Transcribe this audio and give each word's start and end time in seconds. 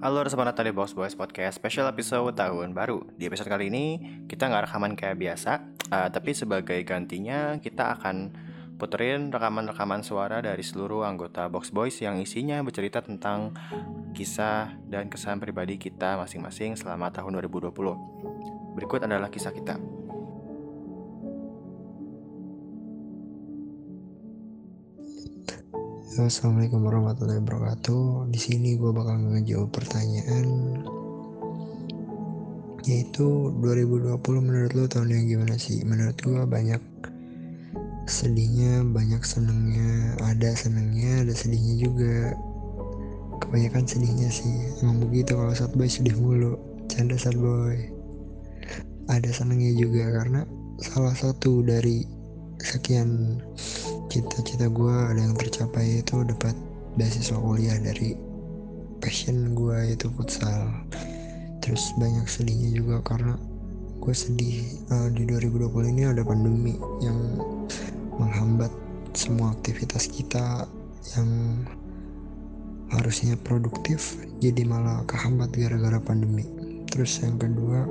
Halo 0.00 0.24
selamat 0.24 0.56
datang 0.56 0.64
di 0.64 0.72
Box 0.72 0.96
Boys 0.96 1.12
Podcast 1.12 1.60
Special 1.60 1.84
episode 1.92 2.32
tahun 2.32 2.72
baru. 2.72 3.04
Di 3.20 3.28
episode 3.28 3.52
kali 3.52 3.68
ini 3.68 4.00
kita 4.24 4.48
nggak 4.48 4.72
rekaman 4.72 4.96
kayak 4.96 5.20
biasa 5.20 5.60
uh, 5.92 6.08
Tapi 6.08 6.32
sebagai 6.32 6.80
gantinya 6.88 7.60
kita 7.60 8.00
akan 8.00 8.32
puterin 8.80 9.28
rekaman-rekaman 9.28 10.00
suara 10.00 10.40
dari 10.40 10.64
seluruh 10.64 11.04
anggota 11.04 11.52
Box 11.52 11.68
Boys 11.68 12.00
Yang 12.00 12.32
isinya 12.32 12.64
bercerita 12.64 13.04
tentang 13.04 13.52
kisah 14.16 14.72
dan 14.88 15.12
kesan 15.12 15.36
pribadi 15.36 15.76
kita 15.76 16.16
masing-masing 16.16 16.80
selama 16.80 17.12
tahun 17.12 17.36
2020 17.36 17.68
Berikut 18.80 19.04
adalah 19.04 19.28
kisah 19.28 19.52
kita 19.52 19.99
Assalamualaikum 26.20 26.84
warahmatullahi 26.84 27.40
wabarakatuh. 27.40 28.28
Di 28.28 28.36
sini 28.36 28.76
gue 28.76 28.92
bakal 28.92 29.24
ngejawab 29.24 29.72
pertanyaan 29.72 30.84
yaitu 32.84 33.48
2020 33.56 34.20
menurut 34.44 34.72
lo 34.76 34.84
tahun 34.84 35.16
yang 35.16 35.24
gimana 35.24 35.56
sih? 35.56 35.80
Menurut 35.80 36.20
gue 36.20 36.44
banyak 36.44 36.82
sedihnya, 38.04 38.84
banyak 38.84 39.24
senengnya, 39.24 40.20
ada 40.20 40.52
senengnya, 40.52 41.24
ada 41.24 41.32
sedihnya 41.32 41.88
juga. 41.88 42.36
Kebanyakan 43.40 43.88
sedihnya 43.88 44.28
sih. 44.28 44.76
Emang 44.84 45.00
begitu 45.00 45.32
kalau 45.32 45.56
saat 45.56 45.72
boy 45.72 45.88
sedih 45.88 46.20
mulu. 46.20 46.60
Canda 46.92 47.16
saat 47.16 47.40
boy. 47.40 47.80
Ada 49.08 49.40
senengnya 49.40 49.72
juga 49.72 50.20
karena 50.20 50.44
salah 50.84 51.16
satu 51.16 51.64
dari 51.64 52.04
sekian 52.60 53.40
cita-cita 54.10 54.66
gue 54.66 54.90
ada 54.90 55.22
yang 55.22 55.38
tercapai 55.38 56.02
itu 56.02 56.26
dapat 56.26 56.50
beasiswa 56.98 57.38
kuliah 57.38 57.78
dari 57.78 58.18
passion 58.98 59.54
gue 59.54 59.94
itu 59.94 60.10
futsal. 60.18 60.66
Terus 61.62 61.94
banyak 61.94 62.26
sedihnya 62.26 62.74
juga 62.74 62.98
karena 63.06 63.38
gue 64.02 64.10
sedih 64.10 64.66
uh, 64.90 65.06
di 65.14 65.30
2020 65.30 65.94
ini 65.94 66.02
ada 66.10 66.26
pandemi 66.26 66.74
yang 66.98 67.38
menghambat 68.18 68.74
semua 69.14 69.54
aktivitas 69.54 70.10
kita 70.10 70.66
yang 71.14 71.30
harusnya 72.90 73.38
produktif 73.46 74.18
jadi 74.42 74.66
malah 74.66 75.06
kehambat 75.06 75.54
gara-gara 75.54 76.02
pandemi. 76.02 76.50
Terus 76.90 77.22
yang 77.22 77.38
kedua 77.38 77.86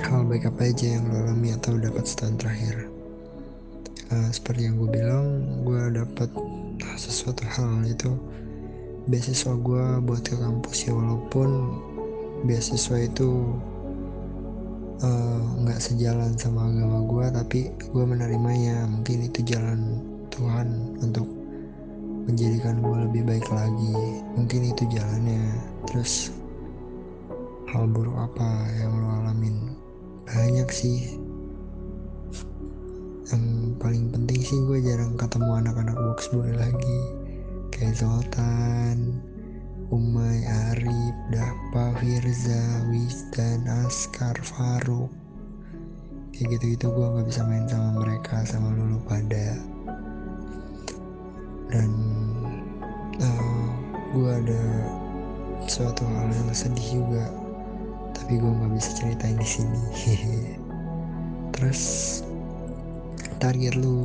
hal 0.00 0.24
baik 0.24 0.48
apa 0.48 0.72
aja 0.72 0.96
yang 0.96 1.12
lo 1.12 1.28
alami 1.28 1.52
atau 1.52 1.76
dapat 1.76 2.08
setahun 2.08 2.40
terakhir 2.40 2.91
uh, 4.12 4.28
seperti 4.28 4.68
yang 4.68 4.76
gue 4.76 4.90
bilang 4.92 5.26
gue 5.64 5.80
dapat 5.96 6.28
sesuatu 7.00 7.42
hal 7.48 7.82
itu. 7.88 8.12
Beasiswa 9.08 9.58
gue 9.58 9.84
buat 10.06 10.22
ke 10.22 10.38
kampus 10.38 10.86
ya 10.86 10.94
walaupun 10.94 11.74
beasiswa 12.46 13.02
itu 13.02 13.50
eh, 15.02 15.40
nggak 15.58 15.78
uh, 15.78 15.82
sejalan 15.82 16.38
sama 16.38 16.70
agama 16.70 17.02
gue 17.10 17.26
tapi 17.34 17.60
gue 17.72 18.04
menerimanya. 18.06 18.86
Mungkin 18.86 19.26
itu 19.26 19.42
jalan 19.42 19.98
Tuhan 20.30 20.68
untuk 21.02 21.26
menjadikan 22.30 22.78
gue 22.78 22.96
lebih 23.10 23.22
baik 23.26 23.46
lagi. 23.50 24.22
Mungkin 24.38 24.70
itu 24.70 24.86
jalannya. 24.86 25.50
Terus 25.90 26.30
hal 27.74 27.90
buruk 27.90 28.14
apa 28.14 28.70
yang 28.78 28.94
lo 29.02 29.08
alamin? 29.26 29.74
Banyak 30.30 30.70
sih 30.70 31.21
yang 33.32 33.72
paling 33.80 34.12
penting 34.12 34.44
sih 34.44 34.60
gue 34.68 34.84
jarang 34.84 35.16
ketemu 35.16 35.64
anak-anak 35.64 35.96
box 35.96 36.28
boy 36.28 36.52
lagi. 36.52 37.00
Kayak 37.72 38.04
Zoltan 38.04 39.24
Umay, 39.88 40.44
Arif, 40.72 41.16
Dapa, 41.32 41.96
Firza, 41.96 42.84
Wisdan, 42.92 43.64
Askar, 43.88 44.36
Faruk 44.44 45.08
kayak 46.32 46.58
gitu-gitu 46.58 46.88
gue 46.88 47.06
nggak 47.06 47.28
bisa 47.28 47.44
main 47.44 47.68
sama 47.68 48.00
mereka 48.00 48.40
sama 48.48 48.72
lulu 48.72 48.98
pada. 49.04 49.56
Dan 51.68 51.90
uh, 53.20 53.68
gue 54.16 54.30
ada 54.32 54.64
suatu 55.68 56.02
hal 56.02 56.28
yang 56.32 56.50
sedih 56.50 57.00
juga 57.04 57.30
tapi 58.16 58.40
gue 58.40 58.48
nggak 58.48 58.72
bisa 58.74 58.90
ceritain 58.96 59.36
di 59.36 59.48
sini. 59.48 59.82
Terus 61.54 61.82
target 63.42 63.74
lu 63.74 63.98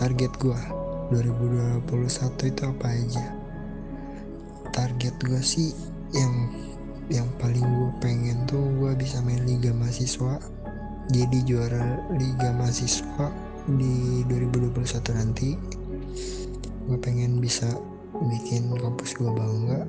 target 0.00 0.32
gua. 0.40 0.56
2021 1.12 1.84
itu 2.48 2.62
apa 2.64 2.86
aja? 2.88 3.26
Target 4.72 5.12
gua 5.28 5.44
sih 5.44 5.76
yang 6.16 6.48
yang 7.12 7.28
paling 7.36 7.60
gue 7.60 7.92
pengen 8.00 8.48
tuh 8.48 8.64
gue 8.80 8.96
bisa 8.96 9.20
main 9.20 9.44
liga 9.44 9.76
mahasiswa. 9.76 10.40
Jadi 11.12 11.44
juara 11.44 12.00
liga 12.16 12.48
mahasiswa 12.56 13.28
di 13.76 14.24
2021 14.32 15.20
nanti. 15.20 15.52
Gue 16.88 16.96
pengen 16.96 17.44
bisa 17.44 17.68
bikin 18.32 18.72
kampus 18.72 19.12
gue 19.12 19.28
bangga. 19.28 19.84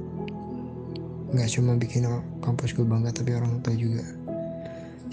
Nggak 1.31 1.49
cuma 1.55 1.79
bikin 1.79 2.03
kampus 2.43 2.75
gue 2.75 2.83
bangga 2.83 3.15
tapi 3.15 3.31
orang 3.31 3.63
tua 3.63 3.79
juga. 3.79 4.03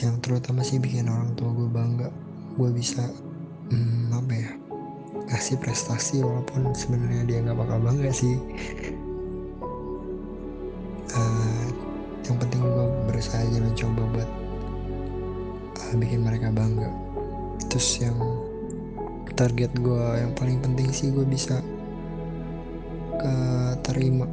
Yang 0.03 0.15
terutama 0.27 0.67
sih 0.67 0.83
bikin 0.83 1.07
orang 1.07 1.39
tua 1.39 1.55
gue 1.55 1.71
bangga. 1.71 2.11
Gue 2.59 2.75
bisa 2.75 3.07
hmm, 3.71 4.11
apa 4.15 4.33
ya? 4.35 4.51
Kasih 5.31 5.57
prestasi 5.63 6.27
walaupun 6.27 6.75
sebenarnya 6.75 7.23
dia 7.27 7.39
nggak 7.47 7.59
bakal 7.59 7.79
bangga 7.79 8.11
sih. 8.11 8.37
Uh, 11.11 11.67
yang 12.27 12.37
penting 12.39 12.63
gue 12.63 12.87
berusaha 13.11 13.43
aja 13.43 13.59
mencoba 13.63 14.03
buat 14.15 14.31
uh, 15.79 15.95
bikin 15.99 16.27
mereka 16.27 16.51
bangga. 16.51 16.91
Terus 17.71 18.03
yang 18.03 18.19
target 19.39 19.71
gue 19.79 20.05
yang 20.19 20.35
paling 20.35 20.59
penting 20.59 20.91
sih 20.91 21.15
gue 21.15 21.25
bisa 21.25 21.63
ke 23.21 23.35
terima 23.87 24.27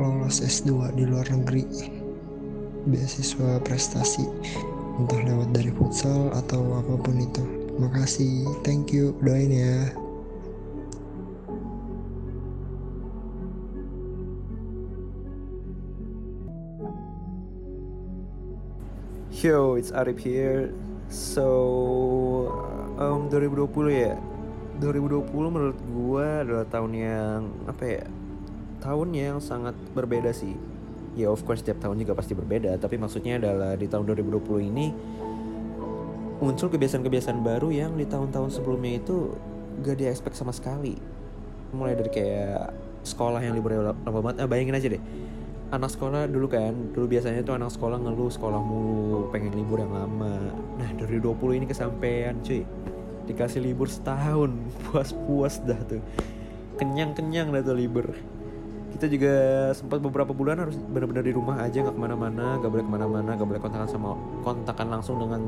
lolos 0.00 0.40
S2 0.40 0.96
di 0.96 1.04
luar 1.04 1.28
negeri. 1.28 1.64
Beasiswa 2.86 3.58
prestasi 3.66 4.24
entah 4.96 5.20
lewat 5.20 5.52
dari 5.52 5.68
futsal 5.76 6.32
atau 6.32 6.80
apa 6.80 6.94
pun 6.96 7.20
itu 7.20 7.65
Makasih, 7.76 8.56
thank 8.64 8.88
you, 8.88 9.12
doain 9.20 9.52
ya. 9.52 9.92
Yo, 19.28 19.76
it's 19.76 19.92
Arif 19.92 20.24
here. 20.24 20.72
So, 21.12 22.48
um, 22.96 23.28
2020 23.28 23.68
ya. 23.92 24.16
2020 24.80 25.28
menurut 25.52 25.76
gue 25.76 26.26
adalah 26.48 26.64
tahun 26.72 26.92
yang 26.96 27.40
apa 27.68 27.84
ya? 27.84 28.04
Tahun 28.80 29.08
yang 29.12 29.36
sangat 29.44 29.76
berbeda 29.92 30.32
sih. 30.32 30.56
Ya 31.12 31.28
of 31.28 31.44
course 31.44 31.60
setiap 31.60 31.84
tahun 31.84 32.00
juga 32.00 32.16
pasti 32.16 32.32
berbeda, 32.32 32.80
tapi 32.80 32.96
maksudnya 32.96 33.36
adalah 33.36 33.76
di 33.76 33.84
tahun 33.84 34.08
2020 34.16 34.64
ini 34.64 34.86
muncul 36.36 36.68
kebiasaan-kebiasaan 36.68 37.40
baru 37.40 37.72
yang 37.72 37.96
di 37.96 38.04
tahun-tahun 38.04 38.52
sebelumnya 38.52 39.00
itu 39.00 39.32
gak 39.80 39.96
di 39.96 40.04
expect 40.08 40.36
sama 40.36 40.52
sekali. 40.52 40.96
Mulai 41.72 41.96
dari 41.96 42.10
kayak 42.12 42.76
sekolah 43.06 43.40
yang 43.40 43.56
liburnya 43.56 43.94
lama 43.94 44.20
banget. 44.20 44.44
Eh, 44.44 44.48
bayangin 44.48 44.76
aja 44.76 44.88
deh. 44.92 45.02
Anak 45.66 45.90
sekolah 45.90 46.30
dulu 46.30 46.46
kan 46.46 46.94
dulu 46.94 47.10
biasanya 47.10 47.42
tuh 47.42 47.58
anak 47.58 47.74
sekolah 47.74 47.98
ngeluh 47.98 48.30
sekolah 48.30 48.60
mulu 48.62 49.32
pengen 49.34 49.56
libur 49.56 49.82
yang 49.82 49.90
lama. 49.90 50.52
Nah 50.78 50.88
dari 50.94 51.18
20 51.18 51.58
ini 51.58 51.66
kesampaian 51.66 52.38
cuy 52.44 52.62
dikasih 53.26 53.64
libur 53.64 53.90
setahun. 53.90 54.52
Puas-puas 54.86 55.58
dah 55.64 55.78
tuh. 55.88 56.04
Kenyang-kenyang 56.76 57.50
dah 57.50 57.64
tuh 57.64 57.74
libur. 57.74 58.06
Kita 58.94 59.10
juga 59.10 59.34
sempat 59.74 60.00
beberapa 60.00 60.32
bulan 60.32 60.62
harus 60.62 60.78
benar-benar 60.78 61.26
di 61.26 61.34
rumah 61.34 61.60
aja 61.60 61.84
nggak 61.84 61.96
ke 61.96 62.00
mana-mana 62.00 62.56
gak 62.64 62.70
boleh 62.72 62.84
ke 62.86 62.92
mana-mana 62.96 63.30
gak 63.36 63.44
boleh 63.44 63.60
kontakan 63.60 63.84
sama 63.84 64.16
kontakan 64.40 64.88
langsung 64.88 65.20
dengan 65.20 65.42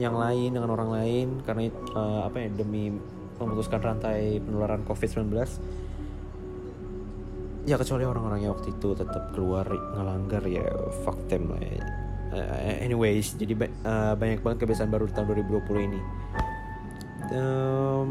yang 0.00 0.16
lain 0.16 0.56
dengan 0.56 0.72
orang 0.72 0.90
lain 0.96 1.28
karena 1.44 1.68
uh, 1.92 2.24
apa 2.24 2.40
ya 2.40 2.48
demi 2.48 2.88
memutuskan 3.36 3.84
rantai 3.84 4.40
penularan 4.40 4.80
COVID-19 4.88 5.28
ya 7.68 7.76
kecuali 7.76 8.08
orang-orang 8.08 8.48
yang 8.48 8.56
waktu 8.56 8.72
itu 8.72 8.96
tetap 8.96 9.36
keluar 9.36 9.68
ngelanggar 9.68 10.40
ya 10.48 10.64
fuck 11.04 11.20
them 11.28 11.52
lah 11.52 11.60
ya. 11.60 11.84
Uh, 12.30 12.80
anyways 12.80 13.36
jadi 13.36 13.52
ba 13.52 13.66
uh, 13.84 14.14
banyak 14.16 14.40
banget 14.40 14.64
kebiasaan 14.64 14.88
baru 14.88 15.04
di 15.04 15.12
tahun 15.12 15.26
2020 15.36 15.88
ini. 15.92 16.00
Um, 17.30 18.08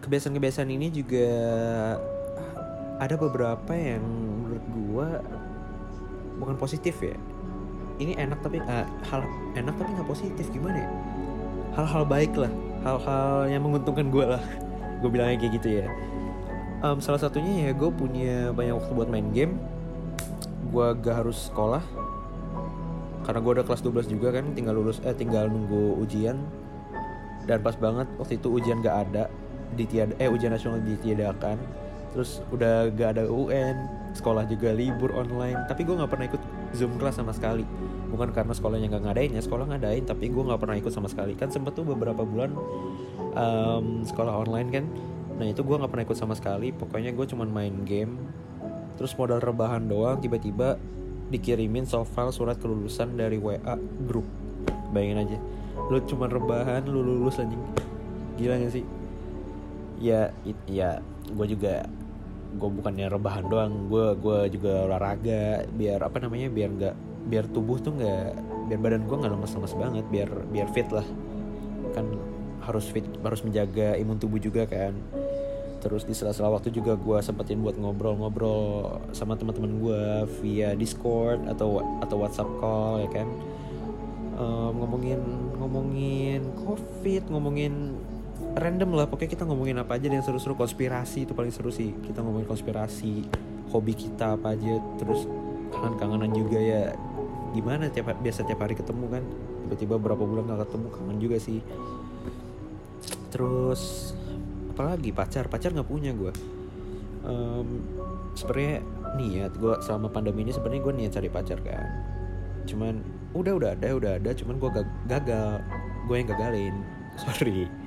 kebiasaan-kebiasaan 0.00 0.70
ini 0.72 0.88
juga 0.88 1.28
ada 2.96 3.14
beberapa 3.20 3.76
yang 3.76 4.00
menurut 4.00 4.64
gua 4.72 5.08
bukan 6.40 6.56
positif 6.56 6.96
ya 7.04 7.16
ini 7.96 8.12
enak 8.16 8.38
tapi 8.44 8.60
uh, 8.60 8.86
hal 9.08 9.24
enak 9.56 9.74
tapi 9.76 9.90
nggak 9.96 10.08
positif 10.08 10.46
gimana 10.52 10.84
ya? 10.84 10.90
Hal-hal 11.76 12.04
baik 12.08 12.36
lah 12.36 12.52
hal-hal 12.86 13.50
yang 13.50 13.66
menguntungkan 13.66 14.06
gue 14.14 14.24
lah. 14.38 14.42
Gue 15.04 15.12
bilangnya 15.12 15.36
kayak 15.36 15.52
gitu 15.60 15.68
ya. 15.84 15.86
Um, 16.80 17.04
salah 17.04 17.20
satunya 17.20 17.68
ya 17.68 17.72
gue 17.76 17.90
punya 17.92 18.48
banyak 18.56 18.80
waktu 18.80 18.92
buat 18.96 19.08
main 19.12 19.28
game. 19.28 19.60
Gue 20.72 20.96
gak 21.04 21.20
harus 21.20 21.52
sekolah 21.52 21.84
karena 23.28 23.42
gue 23.42 23.52
udah 23.58 23.66
kelas 23.66 23.82
12 23.82 24.06
juga 24.06 24.38
kan 24.38 24.54
tinggal 24.54 24.78
lulus 24.78 25.02
eh 25.04 25.12
tinggal 25.12 25.52
nunggu 25.52 26.00
ujian. 26.00 26.40
Dan 27.44 27.60
pas 27.60 27.76
banget 27.76 28.08
waktu 28.16 28.40
itu 28.40 28.48
ujian 28.48 28.80
gak 28.80 28.96
ada 29.10 29.28
ditiada 29.76 30.16
eh 30.16 30.32
ujian 30.32 30.56
nasional 30.56 30.80
ditiadakan. 30.80 31.60
Terus 32.16 32.40
udah 32.48 32.88
gak 32.96 33.20
ada 33.20 33.28
UN 33.28 33.76
sekolah 34.16 34.48
juga 34.48 34.72
libur 34.72 35.12
online. 35.12 35.68
Tapi 35.68 35.84
gue 35.84 35.92
nggak 35.92 36.08
pernah 36.08 36.26
ikut 36.32 36.42
zoom 36.74 36.98
kelas 36.98 37.20
sama 37.20 37.30
sekali. 37.36 37.62
Bukan 38.10 38.32
karena 38.32 38.54
sekolahnya 38.54 38.86
nggak 38.90 39.04
ngadain 39.10 39.30
ya 39.34 39.42
sekolah 39.42 39.66
ngadain 39.70 40.06
tapi 40.06 40.30
gue 40.30 40.42
nggak 40.42 40.60
pernah 40.62 40.76
ikut 40.78 40.92
sama 40.94 41.10
sekali. 41.10 41.36
Kan 41.38 41.52
sempet 41.52 41.76
tuh 41.76 41.86
beberapa 41.86 42.22
bulan 42.24 42.54
um, 43.36 44.02
sekolah 44.06 44.46
online 44.46 44.68
kan. 44.72 44.84
Nah 45.36 45.46
itu 45.46 45.60
gue 45.60 45.76
nggak 45.76 45.90
pernah 45.92 46.04
ikut 46.06 46.18
sama 46.18 46.34
sekali. 46.34 46.72
Pokoknya 46.72 47.12
gue 47.12 47.26
cuman 47.28 47.48
main 47.50 47.74
game 47.84 48.18
terus 48.96 49.12
modal 49.14 49.38
rebahan 49.38 49.84
doang. 49.86 50.18
Tiba-tiba 50.18 50.80
dikirimin 51.26 51.84
soft 51.84 52.14
file 52.14 52.30
surat 52.30 52.56
kelulusan 52.56 53.18
dari 53.18 53.36
WA 53.36 53.76
grup 54.06 54.26
bayangin 54.94 55.18
aja. 55.26 55.38
Lu 55.90 55.98
cuman 56.02 56.30
rebahan 56.30 56.82
lu 56.86 57.02
lulus 57.02 57.38
anjing. 57.42 57.60
Gila 58.40 58.60
gak 58.62 58.72
sih? 58.72 58.84
Ya 59.96 60.30
it, 60.44 60.58
ya 60.68 61.00
gue 61.26 61.46
juga 61.50 61.88
gue 62.56 62.70
bukannya 62.72 63.06
rebahan 63.12 63.44
doang 63.46 63.92
gue 63.92 64.16
gue 64.18 64.58
juga 64.58 64.88
olahraga 64.88 65.68
biar 65.70 66.00
apa 66.00 66.16
namanya 66.24 66.48
biar 66.48 66.70
nggak 66.72 66.96
biar 67.26 67.44
tubuh 67.50 67.76
tuh 67.82 67.92
nggak 67.98 68.26
biar 68.70 68.80
badan 68.82 69.02
gue 69.06 69.16
nggak 69.18 69.32
lemes-lemes 69.34 69.74
banget 69.78 70.04
biar 70.10 70.30
biar 70.50 70.68
fit 70.70 70.88
lah. 70.90 71.06
Kan 71.94 72.06
harus 72.62 72.86
fit 72.90 73.06
harus 73.22 73.42
menjaga 73.46 73.94
imun 73.98 74.18
tubuh 74.18 74.38
juga 74.38 74.66
kan. 74.66 74.94
Terus 75.82 76.02
di 76.02 76.14
sela-sela 76.16 76.50
waktu 76.50 76.74
juga 76.74 76.98
gue 76.98 77.18
sempetin 77.22 77.62
buat 77.62 77.78
ngobrol-ngobrol 77.78 78.98
sama 79.14 79.38
teman-teman 79.38 79.78
gue 79.78 80.02
via 80.42 80.74
Discord 80.74 81.46
atau 81.46 81.82
atau 82.02 82.16
WhatsApp 82.18 82.50
call 82.58 83.06
ya 83.06 83.10
kan. 83.22 83.28
Um, 84.36 84.84
ngomongin 84.84 85.20
ngomongin 85.56 86.42
COVID 86.60 87.32
ngomongin 87.32 87.96
random 88.56 88.96
lah 88.96 89.04
pokoknya 89.04 89.36
kita 89.36 89.44
ngomongin 89.44 89.76
apa 89.76 90.00
aja 90.00 90.08
yang 90.08 90.24
seru-seru 90.24 90.56
konspirasi 90.56 91.28
itu 91.28 91.36
paling 91.36 91.52
seru 91.52 91.68
sih. 91.68 91.92
Kita 91.92 92.24
ngomongin 92.24 92.48
konspirasi 92.48 93.28
hobi 93.68 93.92
kita 93.92 94.40
apa 94.40 94.56
aja 94.56 94.80
terus 94.96 95.28
kangen-kangenan 95.70 96.32
juga 96.32 96.56
ya. 96.56 96.96
Gimana 97.52 97.92
tiap 97.92 98.16
biasa 98.16 98.48
tiap 98.48 98.64
hari 98.64 98.72
ketemu 98.72 99.12
kan? 99.12 99.24
Tiba-tiba 99.68 100.00
berapa 100.00 100.22
bulan 100.24 100.48
gak 100.48 100.72
ketemu 100.72 100.86
kangen 100.88 101.18
juga 101.20 101.36
sih. 101.36 101.60
Terus 103.28 104.12
apalagi 104.72 105.12
pacar 105.12 105.48
pacar 105.48 105.72
nggak 105.72 105.88
punya 105.88 106.12
gue 106.12 106.28
um, 107.24 107.80
sebenarnya 108.36 108.84
niat 109.16 109.56
gue 109.56 109.72
selama 109.80 110.12
pandemi 110.12 110.44
ini 110.44 110.52
sebenarnya 110.52 110.82
gue 110.84 110.94
niat 110.96 111.12
cari 111.12 111.28
pacar 111.28 111.58
kan. 111.60 111.88
Cuman 112.64 113.00
udah 113.36 113.52
udah 113.56 113.70
ada 113.76 113.88
udah 113.92 114.12
ada 114.16 114.30
cuman 114.32 114.56
gue 114.56 114.70
gagal. 115.08 115.60
Gue 116.06 116.16
yang 116.22 116.28
gagalin 116.30 116.74
sorry 117.24 117.85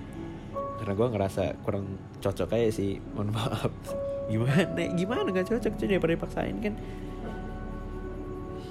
karena 0.79 0.93
gue 0.95 1.07
ngerasa 1.11 1.43
kurang 1.67 1.99
cocok 2.23 2.55
aja 2.55 2.69
sih 2.71 3.03
mohon 3.13 3.35
maaf. 3.35 3.71
Gimana? 4.31 4.81
Gimana 4.95 5.27
nggak 5.27 5.47
cocok 5.51 5.73
cuy 5.75 5.87
daripada 5.91 6.11
dipaksain 6.15 6.57
kan? 6.63 6.73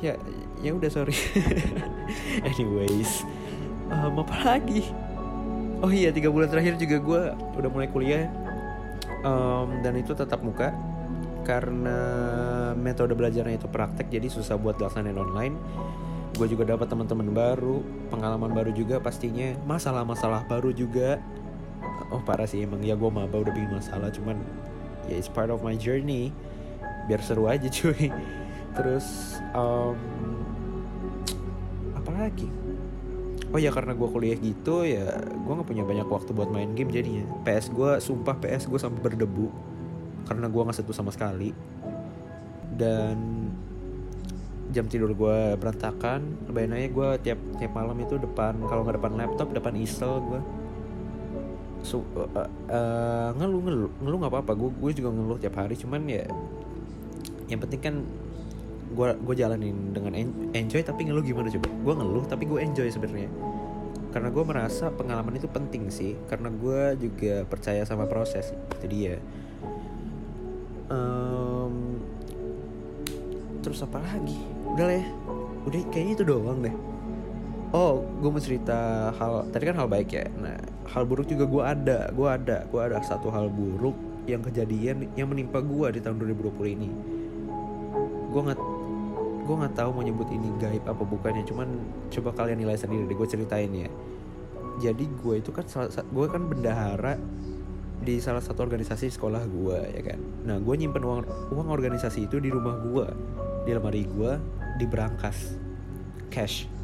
Ya 0.00 0.14
ya 0.64 0.70
udah 0.72 0.90
sorry. 0.90 1.14
Anyways 2.48 3.28
um, 3.92 4.24
apa 4.24 4.36
lagi? 4.56 4.88
Oh 5.84 5.92
iya 5.92 6.10
tiga 6.10 6.32
bulan 6.32 6.50
terakhir 6.50 6.80
juga 6.80 6.96
gue 6.98 7.22
udah 7.60 7.70
mulai 7.70 7.88
kuliah. 7.92 8.26
Um, 9.26 9.82
dan 9.82 9.98
itu 9.98 10.14
tetap 10.14 10.40
muka 10.46 10.70
karena 11.42 11.98
metode 12.76 13.16
belajarnya 13.16 13.58
itu 13.58 13.66
praktek 13.66 14.12
jadi 14.12 14.30
susah 14.30 14.54
buat 14.56 14.78
dilaksanain 14.78 15.16
online. 15.18 15.58
Gue 16.38 16.46
juga 16.46 16.62
dapat 16.70 16.86
teman-teman 16.86 17.34
baru 17.34 17.82
pengalaman 18.14 18.54
baru 18.54 18.70
juga 18.70 19.02
pastinya. 19.02 19.58
Masalah-masalah 19.66 20.46
baru 20.46 20.70
juga 20.70 21.18
oh 22.08 22.22
parah 22.24 22.48
sih 22.48 22.64
emang 22.64 22.80
ya 22.80 22.96
gue 22.96 23.10
maba 23.10 23.36
udah 23.36 23.52
bikin 23.52 23.72
masalah 23.72 24.08
cuman 24.08 24.40
ya 25.08 25.16
it's 25.16 25.28
part 25.28 25.48
of 25.48 25.64
my 25.64 25.76
journey. 25.76 26.32
Biar 27.08 27.20
seru 27.24 27.48
aja 27.48 27.68
cuy. 27.76 28.12
Terus 28.76 29.38
um, 29.56 29.96
apa 31.96 32.10
lagi? 32.12 32.48
Oh 33.48 33.56
ya 33.56 33.72
karena 33.72 33.96
gue 33.96 34.08
kuliah 34.12 34.36
gitu 34.36 34.84
ya 34.84 35.24
gue 35.24 35.52
nggak 35.56 35.64
punya 35.64 35.80
banyak 35.80 36.04
waktu 36.04 36.30
buat 36.36 36.52
main 36.52 36.76
game 36.76 36.92
jadinya. 36.92 37.24
PS 37.48 37.72
gue 37.72 37.96
sumpah 38.00 38.36
PS 38.36 38.68
gue 38.68 38.80
sampai 38.80 39.00
berdebu. 39.00 39.48
Karena 40.28 40.52
gue 40.52 40.60
nggak 40.60 40.76
sentuh 40.76 40.96
sama 40.96 41.08
sekali. 41.08 41.56
Dan 42.76 43.48
jam 44.68 44.84
tidur 44.84 45.16
gue 45.16 45.56
berantakan. 45.56 46.52
Bayangin 46.52 46.76
aja 46.76 46.88
gue 46.92 47.08
tiap 47.24 47.40
tiap 47.56 47.72
malam 47.72 47.96
itu 48.04 48.20
depan 48.20 48.60
kalau 48.68 48.84
nggak 48.84 49.00
depan 49.00 49.12
laptop 49.16 49.48
depan 49.56 49.72
isel 49.80 50.20
gue 50.28 50.40
so, 51.82 52.02
uh, 52.16 52.46
uh, 52.68 53.30
ngeluh 53.38 53.60
ngeluh 53.62 53.90
ngeluh 54.02 54.18
nggak 54.24 54.32
apa-apa. 54.32 54.52
Gue 54.56 54.70
gue 54.74 54.92
juga 55.02 55.10
ngeluh 55.14 55.38
tiap 55.38 55.56
hari 55.58 55.74
cuman 55.78 56.02
ya 56.08 56.24
yang 57.48 57.60
penting 57.64 57.80
kan 57.80 57.94
gue 58.88 59.08
gue 59.20 59.34
jalanin 59.36 59.92
dengan 59.92 60.16
enjoy 60.52 60.80
tapi 60.84 61.08
ngeluh 61.08 61.24
gimana 61.24 61.52
coba? 61.52 61.68
Gue 61.70 61.94
ngeluh 61.96 62.24
tapi 62.28 62.44
gue 62.48 62.58
enjoy 62.60 62.88
sebenarnya. 62.88 63.30
Karena 64.08 64.32
gue 64.32 64.44
merasa 64.44 64.88
pengalaman 64.88 65.36
itu 65.36 65.48
penting 65.52 65.92
sih 65.92 66.16
karena 66.26 66.48
gue 66.48 66.96
juga 66.96 67.44
percaya 67.44 67.84
sama 67.84 68.08
proses. 68.08 68.56
Itu 68.80 68.86
dia 68.88 69.20
um, 70.88 72.00
terus 73.60 73.84
apa 73.84 74.00
lagi? 74.00 74.40
Udah 74.64 74.84
lah 74.88 74.96
ya. 74.96 75.06
Udah 75.68 75.80
kayaknya 75.92 76.12
itu 76.16 76.24
doang 76.24 76.60
deh. 76.64 76.76
Oh 77.76 78.00
gue 78.00 78.30
mau 78.32 78.40
cerita 78.40 79.12
hal 79.12 79.44
tadi 79.52 79.64
kan 79.68 79.76
hal 79.76 79.88
baik 79.88 80.08
ya. 80.08 80.24
Nah 80.40 80.56
hal 80.88 81.04
buruk 81.04 81.28
juga 81.28 81.44
gue 81.44 81.62
ada 81.62 81.98
gue 82.12 82.28
ada 82.28 82.64
gue 82.64 82.80
ada 82.80 83.00
satu 83.04 83.28
hal 83.28 83.52
buruk 83.52 83.96
yang 84.28 84.40
kejadian 84.44 85.08
yang 85.16 85.28
menimpa 85.28 85.60
gue 85.60 85.86
di 85.96 86.00
tahun 86.00 86.20
2020 86.20 86.76
ini. 86.76 86.88
Gue 88.28 88.40
nggak 88.44 88.60
gue 89.48 89.56
nggak 89.56 89.74
tahu 89.76 89.90
mau 89.96 90.04
nyebut 90.04 90.28
ini 90.28 90.52
gaib 90.60 90.84
apa 90.84 91.00
bukannya 91.00 91.40
cuman 91.48 91.68
coba 92.12 92.36
kalian 92.36 92.60
nilai 92.60 92.76
sendiri 92.76 93.08
deh 93.08 93.16
gue 93.16 93.28
ceritain 93.28 93.72
ya. 93.72 93.88
Jadi 94.78 95.04
gue 95.08 95.34
itu 95.40 95.50
kan 95.52 95.64
gue 95.88 96.26
kan 96.28 96.42
bendahara 96.44 97.16
di 97.98 98.20
salah 98.22 98.44
satu 98.44 98.62
organisasi 98.62 99.08
sekolah 99.12 99.42
gue 99.48 99.78
ya 99.96 100.02
kan? 100.12 100.20
Nah 100.44 100.56
gue 100.60 100.74
nyimpen 100.76 101.04
uang 101.04 101.20
uang 101.52 101.68
organisasi 101.72 102.28
itu 102.28 102.40
di 102.40 102.52
rumah 102.52 102.76
gue 102.80 103.06
di 103.64 103.76
lemari 103.76 104.04
gue 104.08 104.32
di 104.80 104.84
berangkas 104.88 105.56
cash 106.28 106.77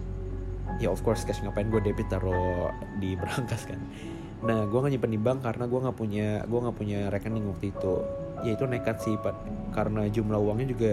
ya 0.82 0.90
of 0.90 1.00
course 1.06 1.22
cash 1.22 1.38
ngapain 1.42 1.70
gue 1.70 1.80
debit 1.82 2.10
taruh 2.10 2.70
di 2.98 3.14
berangkas 3.14 3.66
kan. 3.68 3.78
Nah 4.44 4.66
gue 4.68 4.78
nggak 4.78 4.92
nyimpen 4.98 5.12
di 5.14 5.20
bank 5.20 5.38
karena 5.46 5.64
gue 5.70 5.80
nggak 5.80 5.96
punya 5.96 6.28
gue 6.44 6.58
nggak 6.60 6.76
punya 6.76 6.98
rekening 7.08 7.46
waktu 7.48 7.70
itu. 7.70 7.94
Ya 8.42 8.50
itu 8.58 8.64
nekat 8.66 9.00
sih 9.00 9.14
pak. 9.16 9.36
Karena 9.72 10.04
jumlah 10.10 10.38
uangnya 10.38 10.66
juga 10.74 10.92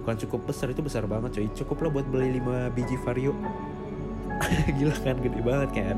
bukan 0.00 0.14
cukup 0.26 0.48
besar 0.48 0.70
itu 0.70 0.80
besar 0.80 1.04
banget 1.04 1.36
coy. 1.40 1.48
Cukup 1.52 1.76
lah 1.84 1.90
buat 2.00 2.06
beli 2.08 2.40
5 2.40 2.74
biji 2.74 2.96
vario. 3.02 3.34
Gila 4.78 4.96
kan 5.02 5.16
gede 5.20 5.40
banget 5.42 5.70
kan. 5.74 5.96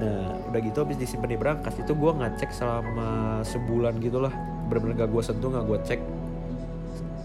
Nah 0.00 0.20
udah 0.50 0.60
gitu 0.64 0.78
habis 0.82 0.96
disimpan 0.96 1.30
di 1.34 1.38
berangkas 1.38 1.74
itu 1.76 1.92
gue 1.92 2.12
ngecek 2.14 2.50
selama 2.54 3.40
sebulan 3.44 4.00
gitulah 4.00 4.32
bener-bener 4.70 5.06
gak 5.06 5.10
gue 5.10 5.22
sentuh 5.22 5.50
gak 5.50 5.66
gue 5.66 5.78
cek. 5.84 6.00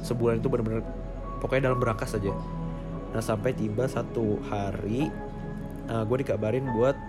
Sebulan 0.05 0.41
itu 0.41 0.49
bener-bener 0.51 0.81
pokoknya 1.39 1.71
dalam 1.71 1.79
berangkas 1.79 2.17
aja 2.17 2.33
nah 3.15 3.23
sampai 3.23 3.55
tiba 3.55 3.87
satu 3.87 4.43
hari 4.51 5.07
uh, 5.87 6.03
gue 6.03 6.17
dikabarin 6.19 6.67
buat 6.75 6.99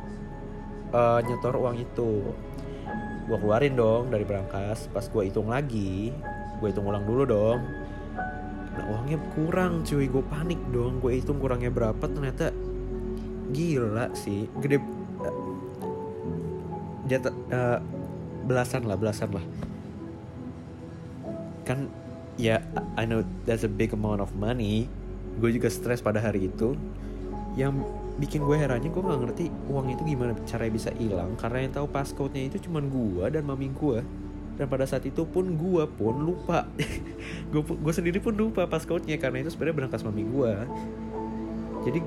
uh, 0.95 1.19
nyetor 1.27 1.59
uang 1.59 1.83
itu. 1.83 2.31
Gue 3.27 3.39
keluarin 3.43 3.75
dong 3.75 4.15
dari 4.15 4.23
berangkas. 4.23 4.87
Pas 4.95 5.03
gue 5.03 5.23
hitung 5.27 5.51
lagi 5.51 6.15
gue 6.63 6.69
hitung 6.71 6.87
ulang 6.87 7.03
dulu 7.03 7.27
dong. 7.27 7.59
Nah 8.79 8.85
uangnya 8.95 9.19
kurang 9.35 9.83
cuy. 9.83 10.07
Gue 10.07 10.23
panik 10.23 10.63
dong. 10.71 11.03
Gue 11.03 11.19
hitung 11.19 11.43
kurangnya 11.43 11.75
berapa 11.75 12.05
ternyata 12.07 12.55
gila 13.51 14.15
sih. 14.15 14.47
Gede 14.63 14.79
uh, 15.27 15.37
jatuh 17.11 17.35
uh, 17.51 17.79
belasan 18.47 18.87
lah 18.87 18.95
belasan 18.95 19.35
lah. 19.35 19.43
Kan 21.67 21.91
ya 22.39 22.63
I 22.95 23.11
know 23.11 23.27
that's 23.43 23.67
a 23.67 23.73
big 23.73 23.91
amount 23.91 24.23
of 24.23 24.31
money 24.39 24.87
gue 25.37 25.51
juga 25.53 25.69
stres 25.69 26.01
pada 26.01 26.19
hari 26.21 26.49
itu. 26.49 26.77
Yang 27.57 27.85
bikin 28.17 28.45
gue 28.45 28.57
herannya 28.57 28.89
gue 28.89 29.03
nggak 29.03 29.21
ngerti 29.29 29.45
uang 29.69 29.93
itu 29.93 30.03
gimana 30.05 30.33
caranya 30.49 30.73
bisa 30.73 30.91
hilang. 30.97 31.37
Karena 31.41 31.65
yang 31.65 31.73
tahu 31.73 31.87
passcode-nya 31.89 32.49
itu 32.49 32.69
cuma 32.69 32.81
gue 32.81 33.25
dan 33.29 33.43
mami 33.45 33.73
gue 33.73 34.01
dan 34.57 34.73
pada 34.73 34.89
saat 34.89 35.05
itu 35.05 35.25
pun 35.29 35.57
gue 35.57 35.85
pun 35.85 36.17
lupa. 36.17 36.65
Gue 37.55 37.93
sendiri 37.95 38.19
pun 38.19 38.35
lupa 38.35 38.67
passcode-nya 38.67 39.21
karena 39.21 39.45
itu 39.45 39.53
sebenarnya 39.55 39.77
berangkas 39.77 40.03
mami 40.03 40.27
gue 40.27 40.53
jadi 41.87 42.03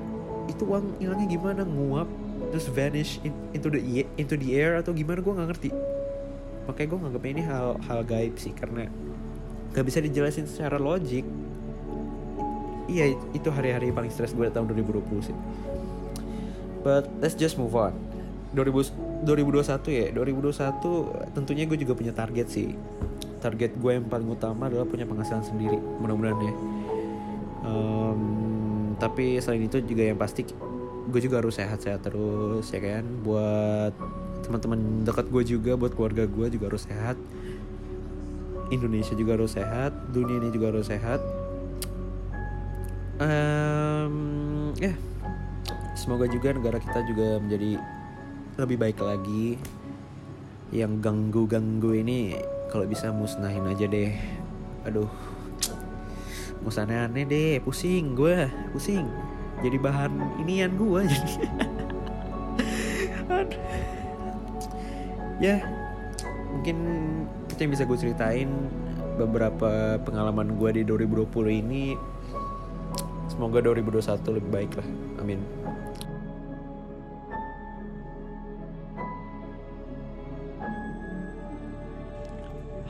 itu 0.52 0.62
uang 0.68 1.00
hilangnya 1.00 1.26
gimana? 1.26 1.62
Nguap 1.64 2.08
terus 2.52 2.68
vanish 2.68 3.16
in, 3.24 3.32
into 3.56 3.72
the 3.72 3.80
into 4.20 4.36
the 4.36 4.52
air 4.52 4.76
atau 4.76 4.92
gimana? 4.92 5.24
Gue 5.24 5.32
nggak 5.32 5.48
ngerti. 5.56 5.70
Makanya 6.68 6.86
gue 6.92 6.98
nganggap 7.00 7.24
ini 7.24 7.42
hal 7.48 7.66
hal 7.88 8.00
gaib 8.04 8.36
sih 8.36 8.52
karena 8.52 8.92
gak 9.70 9.86
bisa 9.86 10.02
dijelasin 10.02 10.44
secara 10.50 10.76
logik 10.76 11.24
iya 12.90 13.14
itu 13.30 13.48
hari-hari 13.54 13.94
paling 13.94 14.10
stres 14.10 14.34
gue 14.34 14.50
tahun 14.50 14.66
2020 14.74 15.30
sih. 15.30 15.36
But 16.82 17.06
let's 17.22 17.38
just 17.38 17.54
move 17.60 17.76
on. 17.78 17.94
2000, 18.50 19.22
2021 19.22 19.94
ya 19.94 20.06
2021 20.10 21.38
tentunya 21.38 21.64
gue 21.70 21.78
juga 21.78 21.92
punya 21.94 22.10
target 22.10 22.46
sih. 22.50 22.74
Target 23.38 23.78
gue 23.78 23.92
yang 23.94 24.06
paling 24.10 24.26
utama 24.26 24.66
adalah 24.66 24.84
punya 24.84 25.06
penghasilan 25.06 25.46
sendiri 25.46 25.78
mudah-mudahan 25.78 26.38
ya. 26.42 26.54
Um, 27.60 28.20
tapi 28.98 29.38
selain 29.38 29.70
itu 29.70 29.78
juga 29.84 30.02
yang 30.10 30.18
pasti 30.18 30.42
gue 31.10 31.20
juga 31.22 31.38
harus 31.38 31.54
sehat-sehat 31.56 32.02
terus 32.02 32.66
ya 32.74 32.80
kan? 32.82 33.04
Buat 33.22 33.94
teman-teman 34.42 35.06
dekat 35.06 35.30
gue 35.30 35.42
juga 35.46 35.78
buat 35.78 35.94
keluarga 35.94 36.26
gue 36.26 36.46
juga 36.50 36.74
harus 36.74 36.84
sehat. 36.90 37.14
Indonesia 38.70 39.14
juga 39.18 39.34
harus 39.34 39.54
sehat 39.58 39.90
dunia 40.14 40.38
ini 40.38 40.54
juga 40.54 40.70
harus 40.70 40.86
sehat 40.86 41.18
um, 43.20 44.14
ya. 44.80 44.90
Yeah. 44.90 44.96
semoga 45.94 46.24
juga 46.24 46.56
negara 46.56 46.80
kita 46.80 47.04
juga 47.04 47.36
menjadi 47.38 47.76
lebih 48.56 48.76
baik 48.80 48.98
lagi. 49.04 49.60
Yang 50.70 51.02
ganggu-ganggu 51.02 51.90
ini 51.98 52.40
kalau 52.72 52.86
bisa 52.88 53.12
musnahin 53.12 53.68
aja 53.68 53.84
deh. 53.84 54.16
Aduh. 54.88 55.10
Musnah 56.64 57.08
aneh 57.08 57.26
deh. 57.28 57.60
Pusing 57.60 58.16
gue 58.16 58.48
pusing. 58.72 59.04
Jadi 59.60 59.76
bahan 59.76 60.40
inian 60.40 60.72
gue 60.78 61.00
jadi. 61.12 61.34
Ya. 65.40 65.56
Mungkin 66.50 66.76
itu 67.50 67.60
yang 67.60 67.72
bisa 67.72 67.84
gue 67.84 67.98
ceritain. 67.98 68.50
Beberapa 69.20 70.00
pengalaman 70.00 70.56
gue 70.56 70.80
di 70.80 70.82
2020 70.86 71.60
ini 71.60 71.92
semoga 73.40 73.64
2021 73.72 74.36
lebih 74.36 74.50
baik 74.52 74.72
lah 74.76 74.88
amin 75.24 75.40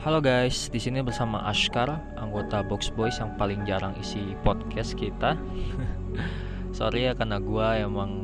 Halo 0.01 0.17
guys, 0.17 0.65
di 0.73 0.81
sini 0.81 1.05
bersama 1.05 1.45
Ashkar, 1.45 2.01
anggota 2.17 2.65
Box 2.65 2.89
Boys 2.89 3.21
yang 3.21 3.37
paling 3.37 3.61
jarang 3.69 3.93
isi 4.01 4.33
podcast 4.41 4.97
kita. 4.97 5.37
Sorry 6.77 7.05
ya 7.05 7.13
karena 7.13 7.37
gue 7.37 7.67
emang 7.85 8.20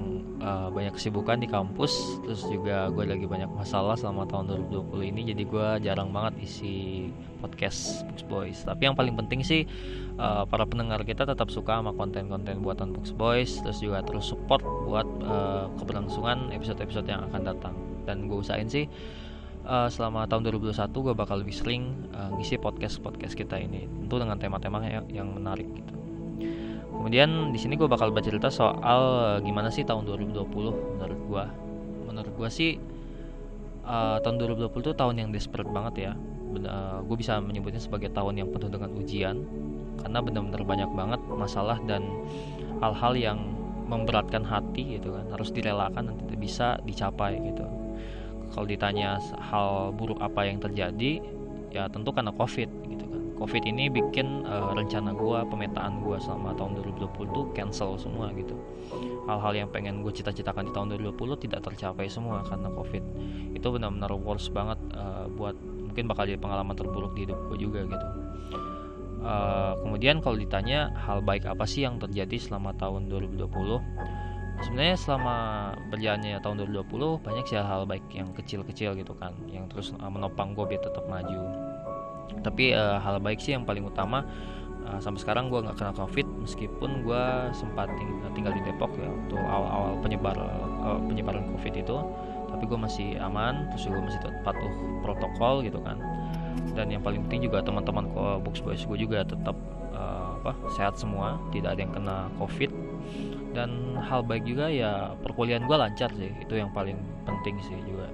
uh, 0.48 0.68
banyak 0.72 0.96
kesibukan 0.96 1.36
di 1.44 1.48
kampus, 1.51 2.24
terus 2.24 2.48
juga 2.48 2.88
gue 2.88 3.04
lagi 3.04 3.27
banyak 3.27 3.51
masalah 3.51 4.00
selama 4.00 4.24
tahun 4.32 4.72
2020 4.72 5.12
ini, 5.12 5.22
jadi 5.36 5.44
gue 5.44 5.68
jarang 5.84 6.16
banget 6.16 6.48
isi 6.48 7.08
podcast 7.44 8.08
Box 8.08 8.24
Boys. 8.24 8.58
Tapi 8.63 8.88
yang 8.88 8.96
paling 8.96 9.20
penting 9.20 9.44
sih 9.44 9.68
uh, 10.16 10.48
para 10.48 10.63
pendengar 10.63 11.04
kita 11.04 11.27
tetap 11.27 11.51
suka 11.51 11.84
sama 11.84 11.92
konten-konten 11.92 12.63
buatan 12.63 12.96
Box 12.96 13.12
Boys, 13.12 13.60
terus 13.60 13.84
juga 13.84 14.00
terus 14.08 14.32
support 14.32 14.63
buat 14.88 15.08
uh, 15.27 15.68
keberlangsungan 15.75 16.56
episode-episode 16.56 17.08
yang 17.12 17.27
akan 17.27 17.42
datang. 17.44 17.75
Dan 18.08 18.32
gue 18.32 18.39
usahain 18.39 18.72
sih 18.72 18.88
uh, 19.68 19.92
selama 19.92 20.25
tahun 20.25 20.48
2021 20.48 20.88
gue 20.96 21.13
bakal 21.13 21.44
lebih 21.44 21.56
sering 21.56 21.92
uh, 22.16 22.32
ngisi 22.39 22.56
podcast 22.56 23.04
podcast 23.04 23.36
kita 23.36 23.60
ini 23.60 23.86
tentu 23.86 24.16
dengan 24.16 24.39
tema-tema 24.39 24.80
yang, 24.88 25.06
yang 25.12 25.27
menarik 25.27 25.68
gitu 25.75 25.97
kemudian 26.98 27.54
di 27.54 27.60
sini 27.62 27.77
gue 27.77 27.88
bakal 27.88 28.10
bercerita 28.12 28.50
soal 28.50 29.01
uh, 29.22 29.38
gimana 29.39 29.70
sih 29.70 29.86
tahun 29.86 30.04
2020 30.10 30.44
menurut 30.98 31.20
gue 31.30 31.46
menurut 32.10 32.34
gue 32.34 32.50
sih 32.50 32.72
uh, 33.88 34.18
tahun 34.22 34.36
2020 34.44 34.84
itu 34.84 34.94
tahun 34.94 35.16
yang 35.18 35.30
desperate 35.32 35.72
banget 35.72 36.12
ya. 36.12 36.13
Uh, 36.58 37.00
gue 37.06 37.18
bisa 37.20 37.39
menyebutnya 37.39 37.80
sebagai 37.80 38.12
tahun 38.12 38.44
yang 38.44 38.50
penuh 38.51 38.68
dengan 38.68 38.92
ujian. 38.98 39.46
Karena 39.98 40.20
benar-benar 40.22 40.62
banyak 40.68 40.92
banget 40.94 41.22
masalah 41.32 41.80
dan 41.88 42.06
hal-hal 42.84 43.13
yang 43.18 43.39
memberatkan 43.88 44.44
hati 44.44 45.00
gitu 45.00 45.16
kan. 45.16 45.25
Harus 45.32 45.50
direlakan 45.56 46.13
dan 46.13 46.16
tidak 46.27 46.39
bisa 46.39 46.68
dicapai 46.84 47.39
gitu. 47.42 47.66
Kalau 48.51 48.66
ditanya 48.68 49.20
hal 49.51 49.92
buruk 49.96 50.20
apa 50.24 50.48
yang 50.48 50.60
terjadi 50.60 51.20
ya 51.68 51.92
tentu 51.92 52.16
karena 52.16 52.32
covid 52.32 52.72
gitu 52.88 53.06
kan 53.12 53.17
covid 53.38 53.63
ini 53.70 53.88
bikin 53.88 54.44
uh, 54.44 54.74
rencana 54.74 55.13
gue 55.13 55.39
pemetaan 55.46 56.01
gue 56.01 56.17
selama 56.17 56.58
tahun 56.58 56.82
2020 56.82 57.38
tuh 57.38 57.46
cancel 57.53 57.96
semua 58.01 58.34
gitu. 58.34 58.58
Hal-hal 59.29 59.53
yang 59.53 59.70
pengen 59.70 60.01
gue 60.01 60.10
cita-citakan 60.10 60.67
di 60.67 60.74
tahun 60.74 60.98
2020 60.98 61.46
tidak 61.48 61.62
tercapai 61.70 62.10
semua 62.10 62.41
karena 62.50 62.74
covid. 62.74 63.03
Itu 63.53 63.70
benar-benar 63.70 64.12
worst 64.17 64.50
banget 64.51 64.82
uh, 64.98 65.29
buat 65.29 65.53
mungkin 65.58 66.10
bakal 66.10 66.25
jadi 66.25 66.41
pengalaman 66.41 66.74
terburuk 66.74 67.13
di 67.13 67.29
hidup 67.29 67.38
gue 67.53 67.58
juga 67.62 67.86
gitu. 67.86 68.08
Uh, 69.22 69.74
kemudian 69.86 70.22
kalau 70.22 70.38
ditanya 70.38 70.94
hal 70.94 71.22
baik 71.22 71.46
apa 71.46 71.65
sih 71.65 71.86
yang 71.86 71.98
terjadi 71.98 72.38
selama 72.38 72.74
tahun 72.77 73.10
2020 73.10 73.50
sebenarnya 74.62 74.98
selama 74.98 75.36
berjalannya 75.94 76.38
tahun 76.41 76.65
2020 76.70 77.25
banyak 77.25 77.46
sih 77.46 77.58
hal-hal 77.58 77.86
baik 77.86 78.06
yang 78.13 78.29
kecil-kecil 78.34 78.98
gitu 78.98 79.13
kan 79.17 79.34
yang 79.50 79.70
terus 79.70 79.94
menopang 79.98 80.58
gue 80.58 80.65
biar 80.65 80.82
tetap 80.82 81.06
maju 81.06 81.67
tapi 82.41 82.75
uh, 82.75 83.00
hal 83.01 83.19
baik 83.19 83.41
sih 83.41 83.55
yang 83.55 83.63
paling 83.63 83.84
utama 83.84 84.24
uh, 84.88 85.00
sampai 85.03 85.19
sekarang 85.19 85.51
gue 85.51 85.60
nggak 85.63 85.77
kena 85.77 85.93
covid 85.96 86.27
meskipun 86.39 87.03
gue 87.03 87.24
sempat 87.51 87.91
ting 88.00 88.12
tinggal 88.36 88.53
di 88.55 88.62
Depok 88.63 88.91
ya 88.96 89.10
waktu 89.10 89.36
awal-awal 89.36 89.91
penyebar 90.00 90.38
uh, 90.84 91.00
penyebaran 91.05 91.43
covid 91.55 91.74
itu. 91.75 91.98
Tapi 92.48 92.63
gue 92.63 92.79
masih 92.79 93.19
aman 93.19 93.67
terus 93.69 93.91
juga 93.91 94.00
masih 94.07 94.19
patuh 94.41 94.74
protokol 95.03 95.62
gitu 95.67 95.84
kan. 95.84 96.00
Dan 96.74 96.89
yang 96.89 97.03
paling 97.03 97.27
penting 97.27 97.51
juga 97.51 97.62
teman-teman 97.62 98.07
box 98.41 98.63
boys 98.63 98.81
gue 98.88 98.98
juga 98.98 99.27
tetap 99.27 99.53
uh, 99.91 100.39
apa 100.41 100.55
sehat 100.74 100.96
semua 100.96 101.38
tidak 101.51 101.75
ada 101.75 101.81
yang 101.84 101.93
kena 101.93 102.17
covid. 102.39 102.72
Dan 103.51 104.00
hal 104.00 104.24
baik 104.24 104.48
juga 104.48 104.72
ya 104.72 105.12
perkuliahan 105.25 105.67
gue 105.67 105.77
lancar 105.77 106.10
sih 106.15 106.31
itu 106.39 106.53
yang 106.55 106.72
paling 106.72 106.98
penting 107.25 107.57
sih 107.65 107.77
juga 107.84 108.07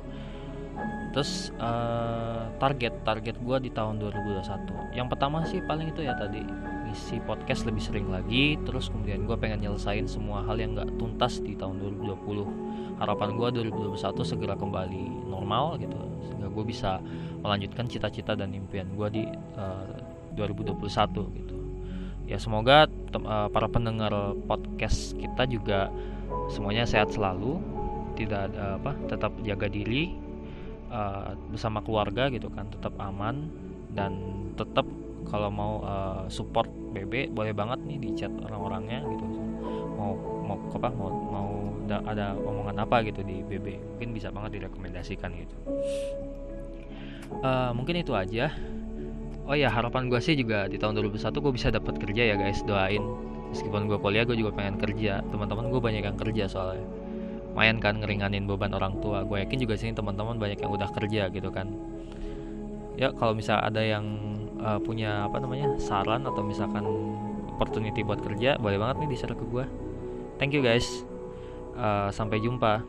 terus 1.14 1.54
uh, 1.62 2.50
target 2.58 3.06
target 3.06 3.38
gue 3.38 3.58
di 3.62 3.70
tahun 3.70 4.02
2021 4.02 4.98
yang 4.98 5.06
pertama 5.06 5.46
sih 5.46 5.62
paling 5.62 5.94
itu 5.94 6.02
ya 6.02 6.18
tadi 6.18 6.42
ngisi 6.90 7.22
podcast 7.26 7.66
lebih 7.70 7.82
sering 7.82 8.08
lagi 8.10 8.58
terus 8.66 8.90
kemudian 8.90 9.26
gue 9.26 9.38
pengen 9.38 9.66
nyelesain 9.66 10.10
semua 10.10 10.42
hal 10.46 10.58
yang 10.58 10.74
gak 10.74 10.90
tuntas 10.98 11.42
di 11.42 11.54
tahun 11.54 11.82
2020 12.02 13.02
harapan 13.02 13.30
gue 13.38 13.48
2021 13.66 13.98
segera 14.26 14.54
kembali 14.58 15.30
normal 15.30 15.78
gitu 15.82 15.98
sehingga 16.30 16.48
gue 16.50 16.64
bisa 16.66 17.02
melanjutkan 17.42 17.86
cita-cita 17.90 18.34
dan 18.38 18.54
impian 18.56 18.88
gue 18.96 19.08
di 19.12 19.24
uh, 19.60 19.86
eh, 20.38 20.40
2021 20.40 21.38
gitu. 21.38 21.58
Ya 22.24 22.40
semoga 22.40 22.88
uh, 22.88 23.52
para 23.52 23.68
pendengar 23.68 24.34
podcast 24.48 25.14
kita 25.20 25.44
juga 25.46 25.92
semuanya 26.48 26.88
sehat 26.88 27.12
selalu 27.12 27.60
tidak 28.16 28.50
ada 28.54 28.80
apa 28.80 28.96
tetap 29.10 29.34
jaga 29.44 29.68
diri 29.68 30.16
bersama 31.50 31.82
keluarga 31.82 32.30
gitu 32.30 32.54
kan 32.54 32.70
tetap 32.70 32.94
aman 33.02 33.50
dan 33.94 34.14
tetap 34.54 34.86
kalau 35.26 35.50
mau 35.50 35.74
uh, 35.82 36.26
support 36.28 36.68
BB 36.94 37.34
boleh 37.34 37.56
banget 37.56 37.80
nih 37.88 37.98
di 37.98 38.10
chat 38.14 38.30
orang-orangnya 38.30 39.02
gitu. 39.02 39.26
Mau 39.98 40.14
mau 40.44 40.58
apa 40.76 40.90
mau 40.94 41.10
mau 41.10 41.50
ada, 41.88 41.98
ada 42.06 42.26
omongan 42.38 42.78
apa 42.84 43.02
gitu 43.08 43.26
di 43.26 43.42
BB 43.42 43.98
mungkin 43.98 44.10
bisa 44.14 44.30
banget 44.30 44.62
direkomendasikan 44.62 45.32
gitu. 45.34 45.56
Uh, 47.42 47.72
mungkin 47.74 47.98
itu 47.98 48.14
aja. 48.14 48.54
Oh 49.44 49.58
ya 49.58 49.68
harapan 49.68 50.08
gue 50.08 50.22
sih 50.24 50.40
juga 50.40 50.72
di 50.72 50.80
tahun 50.80 50.96
2021 51.04 51.44
gue 51.44 51.54
bisa 51.54 51.68
dapat 51.74 52.00
kerja 52.00 52.24
ya 52.30 52.36
guys 52.38 52.62
doain. 52.64 53.04
Meskipun 53.52 53.86
gue 53.90 53.98
kuliah 53.98 54.24
gue 54.24 54.38
juga 54.38 54.54
pengen 54.56 54.78
kerja. 54.78 55.26
Teman-teman 55.34 55.68
gue 55.74 55.82
banyak 55.82 56.04
yang 56.06 56.18
kerja 56.18 56.46
soalnya 56.48 56.86
lumayan 57.54 57.78
kan 57.78 58.02
ngeringanin 58.02 58.50
beban 58.50 58.74
orang 58.74 58.98
tua. 58.98 59.22
Gue 59.30 59.46
yakin 59.46 59.62
juga 59.62 59.78
sih 59.78 59.94
teman-teman 59.94 60.42
banyak 60.42 60.58
yang 60.58 60.74
udah 60.74 60.90
kerja 60.90 61.30
gitu 61.30 61.54
kan. 61.54 61.70
Ya 62.98 63.14
kalau 63.14 63.38
misal 63.38 63.62
ada 63.62 63.78
yang 63.78 64.10
uh, 64.58 64.82
punya 64.82 65.30
apa 65.30 65.38
namanya 65.38 65.78
saran 65.78 66.26
atau 66.26 66.42
misalkan 66.42 66.82
opportunity 67.54 68.02
buat 68.02 68.26
kerja 68.26 68.58
boleh 68.58 68.82
banget 68.82 69.06
nih 69.06 69.10
di 69.14 69.18
share 69.22 69.38
ke 69.38 69.46
gue 69.46 69.66
thank 70.42 70.50
you 70.50 70.66
guys. 70.66 71.06
Uh, 71.78 72.10
sampai 72.10 72.42
jumpa. 72.42 72.82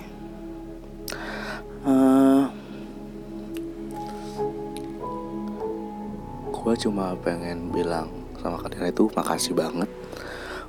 Uh, 1.85 2.49
gue 6.49 6.73
cuma 6.81 7.13
pengen 7.21 7.69
bilang 7.69 8.09
sama 8.41 8.57
kalian 8.57 8.89
itu 8.89 9.05
makasih 9.13 9.53
banget 9.53 9.89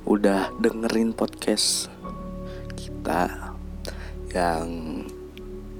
udah 0.05 0.53
dengerin 0.61 1.09
podcast 1.17 1.89
kita 2.77 3.49
yang 4.29 5.01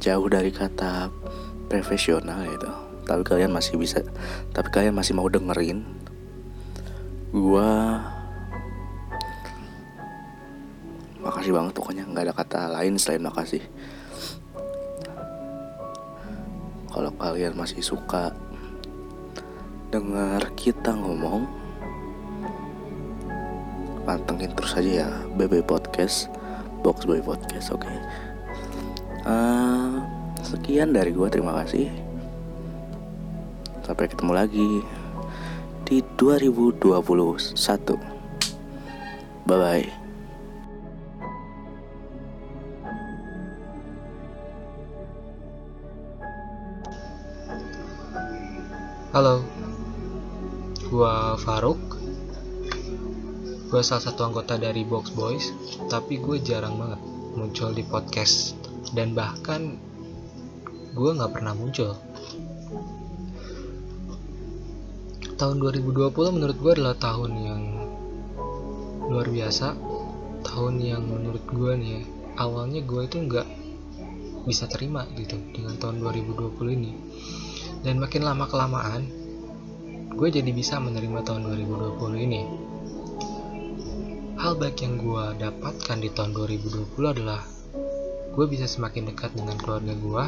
jauh 0.01 0.25
dari 0.25 0.49
kata 0.49 1.13
profesional 1.69 2.41
gitu. 2.49 2.71
Tapi 3.05 3.21
kalian 3.23 3.53
masih 3.53 3.77
bisa 3.77 4.01
tapi 4.51 4.73
kalian 4.73 4.97
masih 4.97 5.13
mau 5.13 5.29
dengerin 5.29 5.85
gua 7.31 8.01
makasih 11.47 11.63
banget 11.63 11.73
pokoknya. 11.79 12.03
Nggak 12.11 12.23
ada 12.27 12.35
kata 12.35 12.59
lain 12.75 12.93
selain 12.99 13.23
makasih. 13.23 13.63
Kalau 16.91 17.11
kalian 17.15 17.55
masih 17.55 17.79
suka 17.79 18.35
dengar 19.87 20.43
kita 20.59 20.91
ngomong 20.91 21.47
pantengin 24.03 24.51
terus 24.59 24.75
aja 24.75 25.07
ya 25.07 25.09
BB 25.39 25.63
Podcast 25.63 26.27
Box 26.83 27.07
Boy 27.07 27.23
Podcast 27.23 27.71
oke. 27.71 27.87
Okay? 27.87 27.97
uh, 29.23 30.03
sekian 30.43 30.91
dari 30.91 31.15
gua 31.15 31.31
terima 31.31 31.55
kasih. 31.63 31.87
Sampai 33.87 34.11
ketemu 34.11 34.35
lagi 34.35 34.83
di 35.87 36.03
2021 36.19 37.07
bye 39.47 39.55
bye 39.55 40.06
Halo, 49.17 49.41
gua 50.93 51.33
Faruk. 51.41 51.81
Gua 53.65 53.81
salah 53.81 54.05
satu 54.05 54.29
anggota 54.29 54.61
dari 54.61 54.85
Box 54.85 55.09
Boys, 55.09 55.57
tapi 55.89 56.21
gue 56.21 56.37
jarang 56.37 56.77
banget 56.77 57.01
muncul 57.33 57.73
di 57.73 57.81
podcast 57.81 58.53
dan 58.93 59.17
bahkan 59.17 59.81
gue 60.93 61.09
nggak 61.17 61.33
pernah 61.33 61.57
muncul. 61.57 61.97
Tahun 65.33 65.55
2020 65.65 66.37
menurut 66.37 66.57
gue 66.61 66.71
adalah 66.77 66.93
tahun 67.01 67.31
yang 67.41 67.61
luar 69.09 69.33
biasa, 69.33 69.73
tahun 70.45 70.77
yang 70.77 71.01
menurut 71.09 71.41
gue 71.41 71.71
nih 71.73 71.89
ya, 71.89 72.01
awalnya 72.37 72.85
gue 72.85 73.01
itu 73.01 73.17
nggak 73.25 73.47
bisa 74.45 74.69
terima 74.69 75.09
gitu 75.17 75.41
dengan 75.57 75.73
tahun 75.81 76.05
2020 76.05 76.77
ini 76.77 76.91
dan 77.87 78.03
makin 78.03 78.27
lama 78.27 78.43
kelamaan 78.51 79.07
gue 80.11 80.27
jadi 80.27 80.51
bisa 80.51 80.75
menerima 80.75 81.23
tahun 81.23 81.47
2020 81.47 82.25
ini. 82.27 82.41
Hal 84.35 84.59
baik 84.59 84.83
yang 84.83 84.99
gue 84.99 85.23
dapatkan 85.39 85.97
di 86.03 86.09
tahun 86.11 86.35
2020 86.35 86.83
adalah 86.99 87.47
gue 88.35 88.45
bisa 88.51 88.67
semakin 88.67 89.07
dekat 89.13 89.31
dengan 89.39 89.55
keluarga 89.55 89.93
gue. 89.95 90.23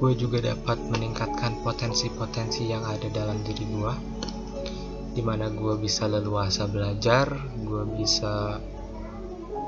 Gue 0.00 0.12
juga 0.16 0.40
dapat 0.40 0.80
meningkatkan 0.88 1.60
potensi-potensi 1.60 2.64
yang 2.72 2.88
ada 2.88 3.12
dalam 3.12 3.44
diri 3.44 3.68
gue 3.68 3.92
di 5.12 5.20
mana 5.20 5.52
gue 5.52 5.76
bisa 5.76 6.08
leluasa 6.08 6.64
belajar 6.64 7.28
gue 7.60 7.84
bisa 8.00 8.56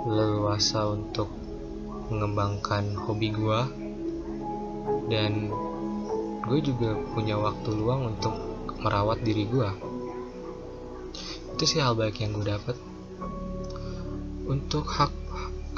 leluasa 0.08 0.88
untuk 0.88 1.28
mengembangkan 2.08 2.96
hobi 2.96 3.28
gue 3.28 3.83
dan 5.08 5.52
gue 6.44 6.58
juga 6.60 6.96
punya 7.12 7.40
waktu 7.40 7.68
luang 7.72 8.16
untuk 8.16 8.34
merawat 8.80 9.24
diri 9.24 9.48
gue. 9.48 9.68
Itu 11.56 11.64
sih 11.64 11.80
hal 11.80 11.96
baik 11.96 12.20
yang 12.20 12.36
gue 12.36 12.46
dapat 12.46 12.76
untuk 14.44 14.84
hak 14.84 15.12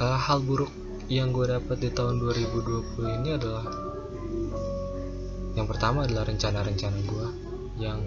uh, 0.03 0.19
hal 0.19 0.43
buruk 0.43 0.71
yang 1.07 1.31
gue 1.31 1.47
dapat 1.47 1.79
di 1.79 1.91
tahun 1.95 2.19
2020 2.19 3.19
ini 3.23 3.31
adalah 3.39 3.67
yang 5.55 5.71
pertama 5.71 6.03
adalah 6.03 6.27
rencana-rencana 6.27 6.99
gue 7.07 7.29
yang 7.79 8.03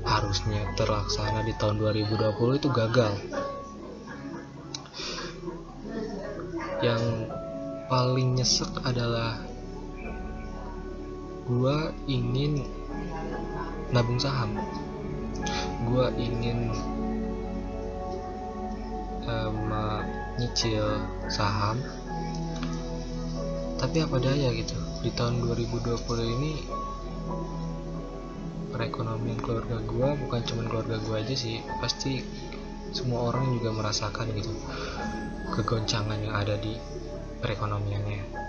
harusnya 0.00 0.72
terlaksana 0.74 1.44
di 1.44 1.52
tahun 1.60 1.76
2020 1.78 2.58
itu 2.58 2.68
gagal. 2.72 3.12
Yang 6.80 7.02
paling 7.92 8.28
nyesek 8.40 8.72
adalah 8.80 9.49
gua 11.50 11.90
ingin 12.06 12.62
nabung 13.90 14.22
saham. 14.22 14.54
Gua 15.90 16.14
ingin 16.14 16.70
um, 19.26 19.74
saham. 21.26 21.82
Tapi 23.82 23.96
apa 24.06 24.16
daya 24.22 24.54
gitu? 24.54 24.78
Di 25.02 25.10
tahun 25.16 25.42
2020 25.42 25.98
ini 26.38 26.52
perekonomian 28.70 29.42
keluarga 29.42 29.76
gua 29.84 30.14
bukan 30.14 30.40
cuma 30.46 30.62
keluarga 30.70 30.96
gua 31.02 31.18
aja 31.20 31.34
sih 31.34 31.58
pasti 31.82 32.22
semua 32.94 33.34
orang 33.34 33.58
juga 33.58 33.74
merasakan 33.74 34.30
gitu 34.34 34.50
kegoncangan 35.52 36.16
yang 36.22 36.34
ada 36.34 36.54
di 36.56 36.78
perekonomiannya 37.42 38.39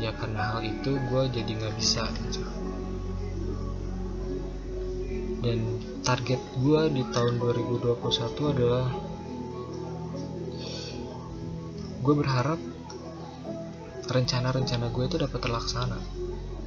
ya 0.00 0.16
karena 0.16 0.56
hal 0.56 0.64
itu 0.64 0.96
gue 0.96 1.22
jadi 1.28 1.50
nggak 1.60 1.76
bisa 1.76 2.08
gitu. 2.24 2.40
Dan 5.44 5.60
target 6.00 6.40
gue 6.56 6.80
di 6.88 7.04
tahun 7.12 7.36
2021 7.36 8.00
adalah 8.56 8.88
gue 12.00 12.14
berharap 12.16 12.60
rencana-rencana 14.08 14.88
gue 14.88 15.04
itu 15.04 15.16
dapat 15.20 15.40
terlaksana. 15.44 16.00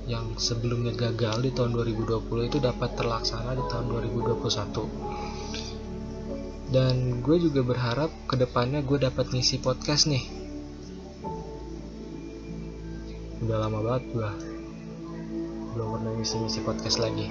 Yang 0.06 0.38
sebelumnya 0.38 0.94
gagal 0.94 1.42
di 1.42 1.52
tahun 1.58 1.74
2020 1.74 2.50
itu 2.54 2.58
dapat 2.62 2.94
terlaksana 2.94 3.58
di 3.58 3.66
tahun 3.66 3.86
2021 4.14 5.34
dan 6.74 7.22
gue 7.22 7.38
juga 7.38 7.62
berharap 7.62 8.10
ke 8.26 8.34
depannya 8.34 8.82
gue 8.82 8.98
dapat 8.98 9.30
ngisi 9.30 9.62
podcast 9.62 10.10
nih 10.10 10.43
udah 13.44 13.58
lama 13.60 13.80
banget 13.84 14.04
gue 14.16 14.30
belum 15.76 15.88
pernah 16.00 16.12
ngisi-ngisi 16.16 16.64
podcast 16.64 17.04
lagi. 17.04 17.28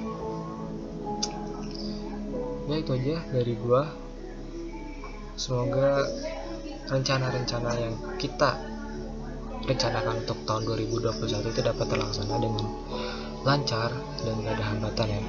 Ya 2.69 2.77
itu 2.77 2.93
aja 2.93 3.17
dari 3.33 3.55
gue 3.57 3.83
semoga 5.41 6.05
rencana-rencana 6.93 7.71
yang 7.81 7.95
kita 8.21 8.61
rencanakan 9.65 10.27
untuk 10.27 10.39
tahun 10.45 10.63
2021 10.93 11.49
itu 11.55 11.61
dapat 11.65 11.87
terlaksana 11.87 12.37
dengan 12.37 12.67
lancar 13.47 13.91
dan 14.27 14.35
gak 14.45 14.55
ada 14.59 14.65
hambatan 14.69 15.09
ya. 15.17 15.23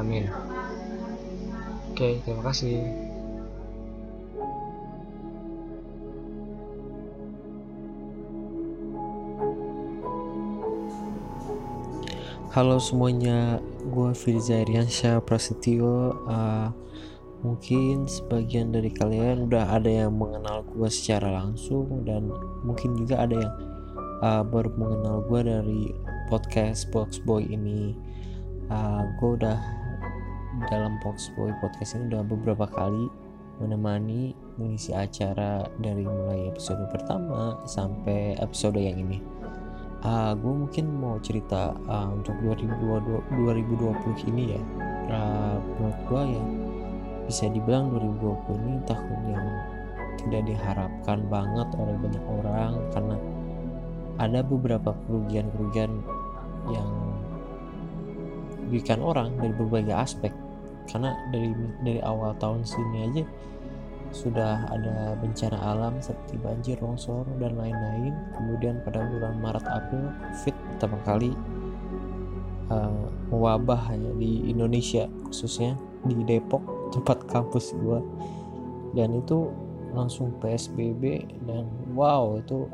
Amin. 0.00 0.24
Oke 1.94 2.18
terima 2.26 2.42
kasih 2.50 3.03
Halo 12.54 12.78
semuanya, 12.78 13.58
gue 13.82 14.14
Firza 14.14 14.62
Iriansyah 14.62 15.18
Prasetyo. 15.26 16.14
Uh, 16.22 16.70
mungkin 17.42 18.06
sebagian 18.06 18.70
dari 18.70 18.94
kalian 18.94 19.50
udah 19.50 19.74
ada 19.74 19.90
yang 19.90 20.14
mengenal 20.14 20.62
gue 20.62 20.86
secara 20.86 21.34
langsung 21.34 22.06
dan 22.06 22.30
mungkin 22.62 22.94
juga 22.94 23.26
ada 23.26 23.42
yang 23.42 23.54
uh, 24.22 24.46
baru 24.46 24.70
mengenal 24.78 25.26
gue 25.26 25.40
dari 25.42 25.82
podcast 26.30 26.86
Box 26.94 27.18
Boy 27.26 27.42
ini. 27.50 27.98
Uh, 28.70 29.02
gue 29.18 29.34
udah 29.34 29.58
dalam 30.70 30.94
Box 31.02 31.34
Boy 31.34 31.50
podcast 31.58 31.98
ini 31.98 32.06
udah 32.14 32.22
beberapa 32.22 32.70
kali 32.70 33.10
menemani 33.58 34.30
mengisi 34.62 34.94
acara 34.94 35.66
dari 35.82 36.06
mulai 36.06 36.54
episode 36.54 36.86
pertama 36.94 37.58
sampai 37.66 38.38
episode 38.38 38.78
yang 38.78 39.02
ini 39.02 39.43
uh, 40.04 40.08
ah, 40.08 40.32
gue 40.36 40.52
mungkin 40.52 40.84
mau 41.00 41.16
cerita 41.24 41.72
uh, 41.88 42.08
untuk 42.12 42.36
2020, 42.44 43.40
2020 43.40 44.30
ini 44.30 44.44
ya. 44.54 44.62
Uh, 45.04 45.56
menurut 45.76 46.00
gue 46.08 46.22
ya 46.36 46.42
bisa 47.24 47.44
dibilang 47.48 47.88
2020 47.92 48.68
ini 48.68 48.78
tahun 48.84 49.20
yang 49.32 49.46
tidak 50.24 50.42
diharapkan 50.48 51.18
banget 51.28 51.68
oleh 51.76 51.96
banyak 52.00 52.24
orang 52.44 52.72
karena 52.92 53.16
ada 54.20 54.40
beberapa 54.46 54.94
kerugian-kerugian 55.08 55.92
yang 56.70 56.90
dirugikan 58.68 59.00
orang 59.04 59.28
dari 59.40 59.52
berbagai 59.56 59.96
aspek. 59.96 60.32
Karena 60.84 61.16
dari 61.32 61.48
dari 61.80 62.00
awal 62.04 62.36
tahun 62.36 62.60
sini 62.60 62.98
aja 63.08 63.24
sudah 64.14 64.62
ada 64.70 65.18
bencana 65.18 65.58
alam 65.58 65.98
seperti 65.98 66.38
banjir, 66.38 66.78
longsor, 66.78 67.26
dan 67.42 67.58
lain-lain. 67.58 68.14
Kemudian 68.38 68.78
pada 68.86 69.02
bulan 69.02 69.42
Maret 69.42 69.66
April, 69.66 70.14
COVID 70.30 70.56
pertama 70.70 70.96
kali 71.02 71.30
uh, 72.70 73.10
mewabah 73.34 73.90
ya 73.90 74.12
di 74.14 74.46
Indonesia, 74.46 75.10
khususnya 75.26 75.74
di 76.06 76.14
Depok, 76.22 76.62
tempat 76.94 77.26
kampus 77.26 77.74
gua. 77.82 77.98
Dan 78.94 79.18
itu 79.18 79.50
langsung 79.90 80.38
PSBB 80.38 81.26
dan 81.46 81.66
wow 81.98 82.38
itu 82.38 82.70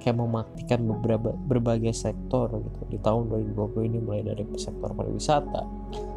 kayak 0.00 0.16
mematikan 0.16 0.80
beberapa 0.88 1.36
berbagai 1.36 1.92
sektor 1.92 2.48
gitu 2.48 2.80
di 2.88 2.96
tahun 3.04 3.28
2020 3.28 3.88
ini 3.92 3.98
mulai 4.00 4.24
dari 4.24 4.48
sektor 4.56 4.96
pariwisata, 4.96 5.60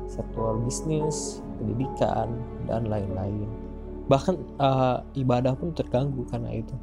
sektor 0.08 0.56
bisnis, 0.63 1.43
pendidikan 1.60 2.32
dan 2.63 2.88
lain-lain 2.88 3.62
bahkan 4.07 4.35
uh, 4.59 4.99
ibadah 5.15 5.55
pun 5.55 5.71
terganggu 5.71 6.27
karena 6.27 6.51
itu. 6.51 6.75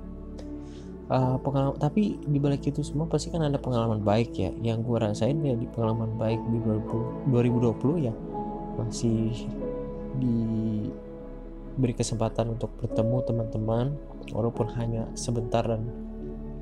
Uh, 1.11 1.35
pengalaman 1.43 1.75
tapi 1.75 2.23
di 2.23 2.39
balik 2.39 2.71
itu 2.71 2.87
semua 2.87 3.03
pasti 3.11 3.35
kan 3.35 3.43
ada 3.43 3.59
pengalaman 3.59 4.01
baik 4.01 4.31
ya. 4.39 4.51
Yang 4.63 4.79
gue 4.87 4.97
rasain 5.03 5.39
ya 5.43 5.59
di 5.59 5.67
pengalaman 5.69 6.15
baik 6.17 6.41
di 6.49 6.59
2020 6.63 8.07
ya 8.07 8.15
masih 8.79 9.51
diberi 10.17 11.95
kesempatan 11.99 12.55
untuk 12.55 12.71
bertemu 12.79 13.17
teman-teman 13.27 13.87
walaupun 14.31 14.71
hanya 14.79 15.11
sebentar 15.19 15.67
dan 15.67 15.83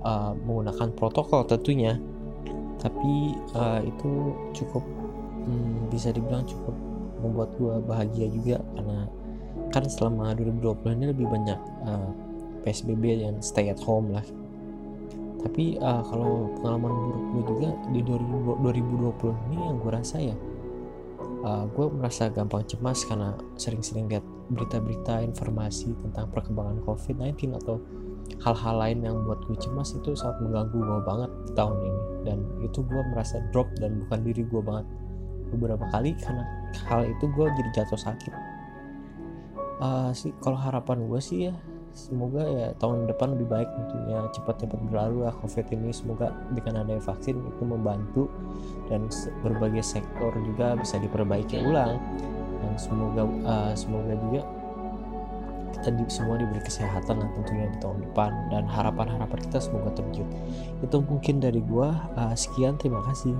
uh, 0.02 0.32
menggunakan 0.48 0.96
protokol 0.96 1.44
tentunya. 1.44 2.00
Tapi 2.78 3.34
uh, 3.52 3.82
itu 3.84 4.32
cukup 4.54 4.86
hmm, 5.44 5.92
bisa 5.92 6.08
dibilang 6.14 6.46
cukup 6.48 6.72
membuat 7.18 7.50
gue 7.58 7.74
bahagia 7.84 8.26
juga 8.30 8.56
karena 8.78 9.10
kan 9.68 9.85
selama 9.85 10.33
2020 10.37 10.96
ini 10.98 11.07
lebih 11.12 11.26
banyak 11.28 11.61
uh, 11.85 11.92
eh, 11.92 12.11
PSBB 12.64 13.24
dan 13.24 13.40
stay 13.44 13.68
at 13.68 13.81
home 13.81 14.12
lah. 14.12 14.24
Tapi 15.38 15.78
uh, 15.78 16.02
kalau 16.02 16.50
pengalaman 16.59 16.90
buruk 16.90 17.24
gue 17.31 17.42
juga 17.54 17.70
di 17.94 18.00
2020 18.02 19.46
ini 19.52 19.57
yang 19.62 19.76
gue 19.78 19.92
rasa 19.94 20.16
ya 20.18 20.35
uh, 21.44 21.64
gue 21.70 21.87
merasa 21.94 22.26
gampang 22.33 22.66
cemas 22.66 23.07
karena 23.07 23.35
sering-sering 23.54 24.11
lihat 24.11 24.24
berita-berita 24.50 25.22
informasi 25.22 25.92
tentang 26.00 26.26
perkembangan 26.33 26.81
COVID-19 26.83 27.54
atau 27.62 27.78
hal-hal 28.44 28.76
lain 28.76 28.98
yang 29.04 29.16
buat 29.24 29.40
gue 29.46 29.57
cemas 29.61 29.94
itu 29.94 30.16
sangat 30.16 30.40
mengganggu 30.42 30.78
gue 30.78 31.00
banget 31.04 31.31
tahun 31.54 31.76
ini. 31.85 32.02
Dan 32.26 32.38
itu 32.64 32.81
gue 32.85 33.02
merasa 33.14 33.40
drop 33.54 33.68
dan 33.78 34.04
bukan 34.07 34.20
diri 34.24 34.42
gue 34.42 34.62
banget. 34.62 34.87
Beberapa 35.48 35.85
kali 35.88 36.12
karena 36.20 36.44
hal 36.88 37.09
itu 37.09 37.24
gue 37.33 37.46
jadi 37.57 37.70
jatuh 37.83 38.00
sakit 38.00 38.47
uh, 39.80 40.10
sih 40.14 40.34
kalau 40.42 40.58
harapan 40.58 41.06
gue 41.06 41.20
sih 41.22 41.38
ya 41.50 41.54
semoga 41.98 42.46
ya 42.46 42.70
tahun 42.78 43.10
depan 43.10 43.34
lebih 43.34 43.50
baik 43.50 43.66
tentunya 43.74 44.22
cepat-cepat 44.30 44.78
berlalu 44.86 45.26
lah 45.26 45.34
covid 45.42 45.66
ini. 45.74 45.90
Semoga 45.90 46.30
dengan 46.54 46.86
adanya 46.86 47.02
vaksin 47.02 47.42
itu 47.42 47.62
membantu 47.66 48.30
dan 48.86 49.10
berbagai 49.42 49.82
sektor 49.82 50.30
juga 50.46 50.78
bisa 50.78 51.02
diperbaiki 51.02 51.58
ulang. 51.66 51.98
Dan 52.62 52.72
semoga 52.78 53.26
uh, 53.26 53.72
semoga 53.74 54.14
juga 54.14 54.42
kita 55.74 55.94
di, 55.94 56.02
semua 56.10 56.34
diberi 56.38 56.62
kesehatan 56.62 57.18
lah 57.18 57.30
tentunya 57.34 57.66
di 57.66 57.78
tahun 57.82 57.98
depan. 58.10 58.30
Dan 58.54 58.62
harapan-harapan 58.70 59.38
kita 59.50 59.58
semoga 59.58 59.90
terwujud. 59.98 60.26
Itu 60.86 61.02
mungkin 61.02 61.42
dari 61.42 61.58
gua. 61.58 61.90
Uh, 62.14 62.34
sekian 62.38 62.78
terima 62.78 63.02
kasih 63.10 63.34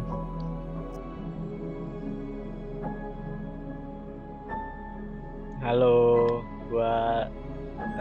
Halo, 5.59 6.38
gua 6.71 7.27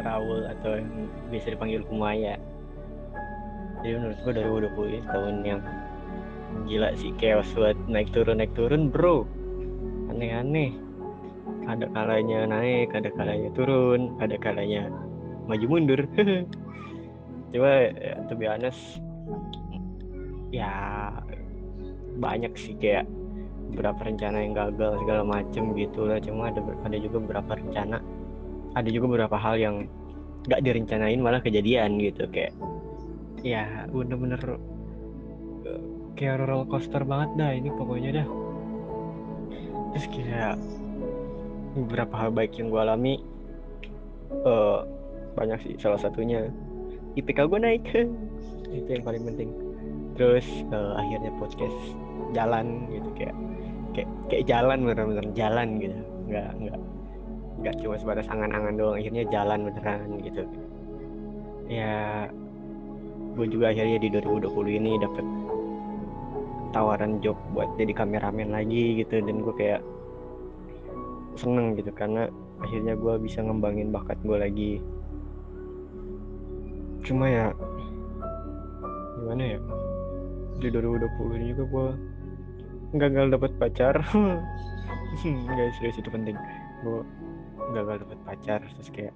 Raul 0.06 0.46
atau 0.46 0.78
yang 0.78 1.10
biasa 1.34 1.58
dipanggil 1.58 1.82
Kumaya. 1.90 2.38
Jadi 3.82 3.98
menurut 3.98 4.20
gua 4.22 4.34
2020 4.78 4.94
ini 4.94 5.00
tahun 5.10 5.36
yang 5.42 5.62
gila 6.70 6.94
sih 6.94 7.10
chaos 7.18 7.50
buat 7.58 7.74
naik 7.90 8.14
turun 8.14 8.38
naik 8.38 8.54
turun 8.54 8.94
bro. 8.94 9.26
Aneh-aneh. 10.14 10.78
Ada 11.66 11.90
kalanya 11.98 12.46
naik 12.46 12.94
ada 12.94 13.10
kalanya 13.10 13.50
turun 13.58 14.14
ada 14.22 14.38
kalanya 14.38 14.94
maju 15.50 15.66
mundur. 15.66 16.06
Coba 17.58 17.90
ya, 17.90 18.22
to 18.30 18.38
be 18.38 18.46
ya 20.54 20.74
banyak 22.22 22.54
sih 22.54 22.78
kayak 22.78 23.10
beberapa 23.74 24.00
rencana 24.08 24.38
yang 24.42 24.54
gagal 24.56 25.00
segala 25.04 25.24
macem 25.28 25.76
gitu 25.76 26.08
lah. 26.08 26.20
Cuma 26.24 26.50
ada 26.52 26.62
ada 26.64 26.98
juga 26.98 27.18
beberapa 27.22 27.52
rencana 27.58 27.98
ada 28.78 28.90
juga 28.94 29.06
beberapa 29.10 29.38
hal 29.42 29.56
yang 29.58 29.76
nggak 30.48 30.62
direncanain 30.64 31.20
malah 31.20 31.42
kejadian 31.42 31.98
gitu 31.98 32.30
kayak 32.30 32.54
ya 33.42 33.90
bener-bener 33.92 34.40
eh, 35.66 35.82
kayak 36.14 36.46
roller 36.46 36.70
coaster 36.70 37.02
banget 37.04 37.30
dah 37.36 37.52
ini 37.54 37.70
pokoknya 37.74 38.24
dah. 38.24 38.28
Terus 39.94 40.06
kayak 40.14 40.56
beberapa 41.78 42.14
hal 42.18 42.30
baik 42.34 42.58
yang 42.58 42.74
gue 42.74 42.82
alami 42.82 43.16
uh, 44.46 44.86
banyak 45.38 45.58
sih. 45.62 45.74
Salah 45.78 46.02
satunya 46.02 46.50
IPK 47.18 47.50
gue 47.50 47.60
naik. 47.62 47.86
Itu 48.78 48.90
yang 48.90 49.06
paling 49.06 49.24
penting. 49.26 49.50
Terus 50.18 50.46
uh, 50.74 50.98
akhirnya 50.98 51.32
podcast 51.38 51.78
jalan 52.34 52.90
gitu 52.90 53.10
kayak 53.16 53.38
kayak 53.98 54.10
kayak 54.30 54.46
jalan 54.46 54.86
bener-bener 54.86 55.26
jalan 55.34 55.68
gitu. 55.82 55.98
Nggak 56.30 56.50
nggak 56.62 56.80
nggak 57.58 57.76
cuma 57.82 57.96
sebatas 57.98 58.30
angan-angan 58.30 58.78
doang 58.78 58.96
akhirnya 59.02 59.24
jalan 59.34 59.60
beneran 59.66 60.22
gitu. 60.22 60.44
Ya 61.66 62.30
gue 63.34 63.46
juga 63.50 63.74
akhirnya 63.74 63.98
di 63.98 64.10
2020 64.14 64.78
ini 64.78 64.92
dapet 65.02 65.26
tawaran 66.74 67.18
job 67.26 67.38
buat 67.58 67.70
jadi 67.82 67.94
kameramen 67.98 68.54
lagi 68.54 69.02
gitu 69.02 69.18
dan 69.26 69.42
gue 69.42 69.54
kayak 69.58 69.82
seneng 71.34 71.74
gitu 71.78 71.90
karena 71.94 72.30
akhirnya 72.62 72.94
gue 72.94 73.14
bisa 73.22 73.42
ngembangin 73.42 73.90
bakat 73.90 74.18
gue 74.22 74.38
lagi. 74.38 74.72
Cuma 77.02 77.26
ya 77.26 77.50
gimana 79.18 79.58
ya 79.58 79.60
di 80.62 80.68
2020 80.70 81.38
ini 81.42 81.46
juga 81.54 81.64
gue 81.70 81.88
gagal 82.96 83.36
dapat 83.36 83.52
pacar. 83.60 83.96
Nggak 85.26 85.76
serius 85.76 86.00
itu 86.00 86.08
penting. 86.08 86.38
Gue 86.86 87.04
gagal 87.76 88.08
dapat 88.08 88.20
pacar 88.24 88.60
terus 88.64 88.88
kayak 88.94 89.12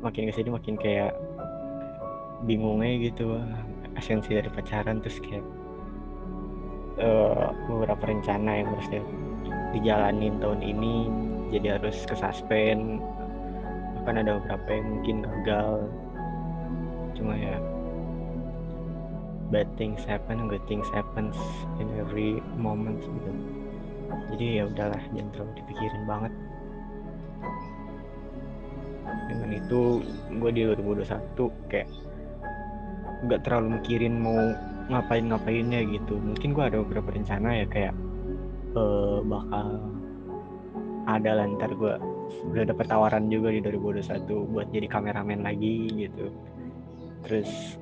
makin 0.00 0.30
ke 0.30 0.32
sini 0.32 0.48
makin 0.48 0.76
kayak 0.80 1.12
bingung 2.48 2.80
aja 2.80 2.96
gitu. 3.12 3.36
Esensi 3.92 4.32
dari 4.32 4.48
pacaran 4.48 5.04
terus 5.04 5.20
kayak 5.20 5.44
uh, 6.96 7.52
beberapa 7.68 8.08
rencana 8.08 8.64
yang 8.64 8.68
harus 8.72 8.88
dijalanin 9.76 10.40
tahun 10.40 10.64
ini. 10.64 10.96
Jadi 11.52 11.66
harus 11.76 12.08
ke 12.08 12.16
suspend. 12.16 13.04
Bahkan 14.00 14.24
ada 14.24 14.40
beberapa 14.40 14.68
yang 14.72 14.86
mungkin 14.96 15.16
gagal. 15.28 15.72
Cuma 17.12 17.36
ya 17.36 17.60
bad 19.52 19.68
things 19.76 20.00
happen 20.08 20.48
good 20.48 20.64
things 20.64 20.88
happens 20.96 21.36
in 21.76 21.86
every 22.00 22.40
moment 22.56 22.98
gitu. 23.04 23.32
Jadi 24.32 24.46
ya 24.58 24.64
udahlah 24.66 25.02
jangan 25.12 25.30
terlalu 25.36 25.52
dipikirin 25.60 26.04
banget. 26.08 26.32
Dengan 29.28 29.50
itu 29.52 29.80
gue 30.40 30.50
di 30.50 30.62
2021 30.64 31.68
kayak 31.68 31.88
nggak 33.28 33.40
terlalu 33.44 33.78
mikirin 33.78 34.18
mau 34.18 34.56
ngapain 34.88 35.28
ngapainnya 35.28 35.84
gitu. 35.84 36.16
Mungkin 36.16 36.56
gue 36.56 36.64
ada 36.64 36.80
beberapa 36.80 37.12
rencana 37.12 37.62
ya 37.62 37.66
kayak 37.68 37.94
eh, 38.72 39.18
bakal 39.22 39.66
ada 41.06 41.30
lantar 41.44 41.70
gue 41.76 41.94
udah 42.52 42.64
dapet 42.64 42.86
tawaran 42.88 43.28
juga 43.28 43.52
di 43.52 43.60
2021 43.60 44.50
buat 44.50 44.66
jadi 44.72 44.86
kameramen 44.88 45.44
lagi 45.44 45.92
gitu. 45.92 46.32
Terus 47.22 47.81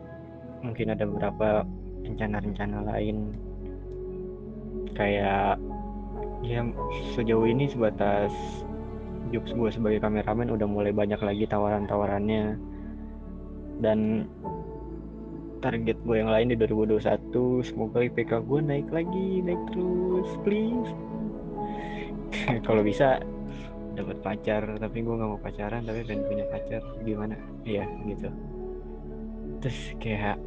mungkin 0.60 0.92
ada 0.92 1.04
beberapa 1.08 1.64
rencana-rencana 2.04 2.78
lain. 2.94 3.36
Kayak 4.96 5.56
ya 6.40 6.64
sejauh 7.16 7.44
ini 7.44 7.68
sebatas 7.68 8.32
jobs 9.30 9.52
gue 9.52 9.70
sebagai 9.70 10.00
kameramen 10.00 10.50
udah 10.50 10.66
mulai 10.66 10.92
banyak 10.92 11.20
lagi 11.20 11.44
tawaran-tawarannya. 11.48 12.58
Dan 13.80 14.28
target 15.60 15.96
gue 16.04 16.16
yang 16.16 16.32
lain 16.32 16.52
di 16.52 16.56
2021 16.56 17.64
semoga 17.64 18.00
IPK 18.00 18.44
gue 18.48 18.60
naik 18.64 18.88
lagi 18.88 19.44
naik 19.44 19.60
terus 19.72 20.30
please. 20.44 20.92
Kalau 22.66 22.80
bisa 22.80 23.20
dapat 23.94 24.16
pacar 24.24 24.64
tapi 24.80 25.04
gue 25.04 25.14
nggak 25.14 25.30
mau 25.30 25.40
pacaran 25.40 25.84
tapi 25.84 26.00
pengen 26.08 26.24
punya 26.24 26.44
pacar 26.48 26.82
gimana? 27.04 27.36
Iya 27.68 27.84
gitu. 28.08 28.28
Terus 29.60 29.78
kayak 30.00 30.40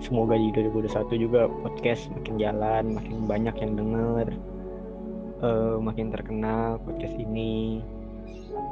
semoga 0.00 0.36
di 0.36 0.52
2021 0.52 1.24
juga 1.24 1.48
podcast 1.48 2.12
makin 2.12 2.34
jalan 2.36 2.84
makin 2.96 3.16
banyak 3.24 3.56
yang 3.60 3.72
denger 3.74 4.26
eh, 5.42 5.76
makin 5.80 6.12
terkenal 6.12 6.80
podcast 6.84 7.16
ini 7.16 7.80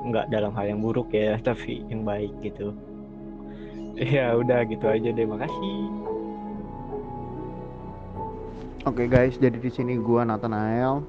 nggak 0.04 0.28
dalam 0.28 0.52
hal 0.52 0.68
yang 0.68 0.80
buruk 0.84 1.12
ya 1.12 1.40
tapi 1.48 1.84
yang 1.88 2.04
baik 2.04 2.32
gitu 2.44 2.76
ya 3.94 4.34
udah 4.34 4.66
gitu 4.66 4.84
aja 4.90 5.08
deh 5.14 5.26
makasih 5.26 6.04
Oke 8.84 9.08
guys, 9.08 9.40
jadi 9.40 9.56
di 9.56 9.72
sini 9.72 9.96
gua 9.96 10.28
Nathanael. 10.28 11.00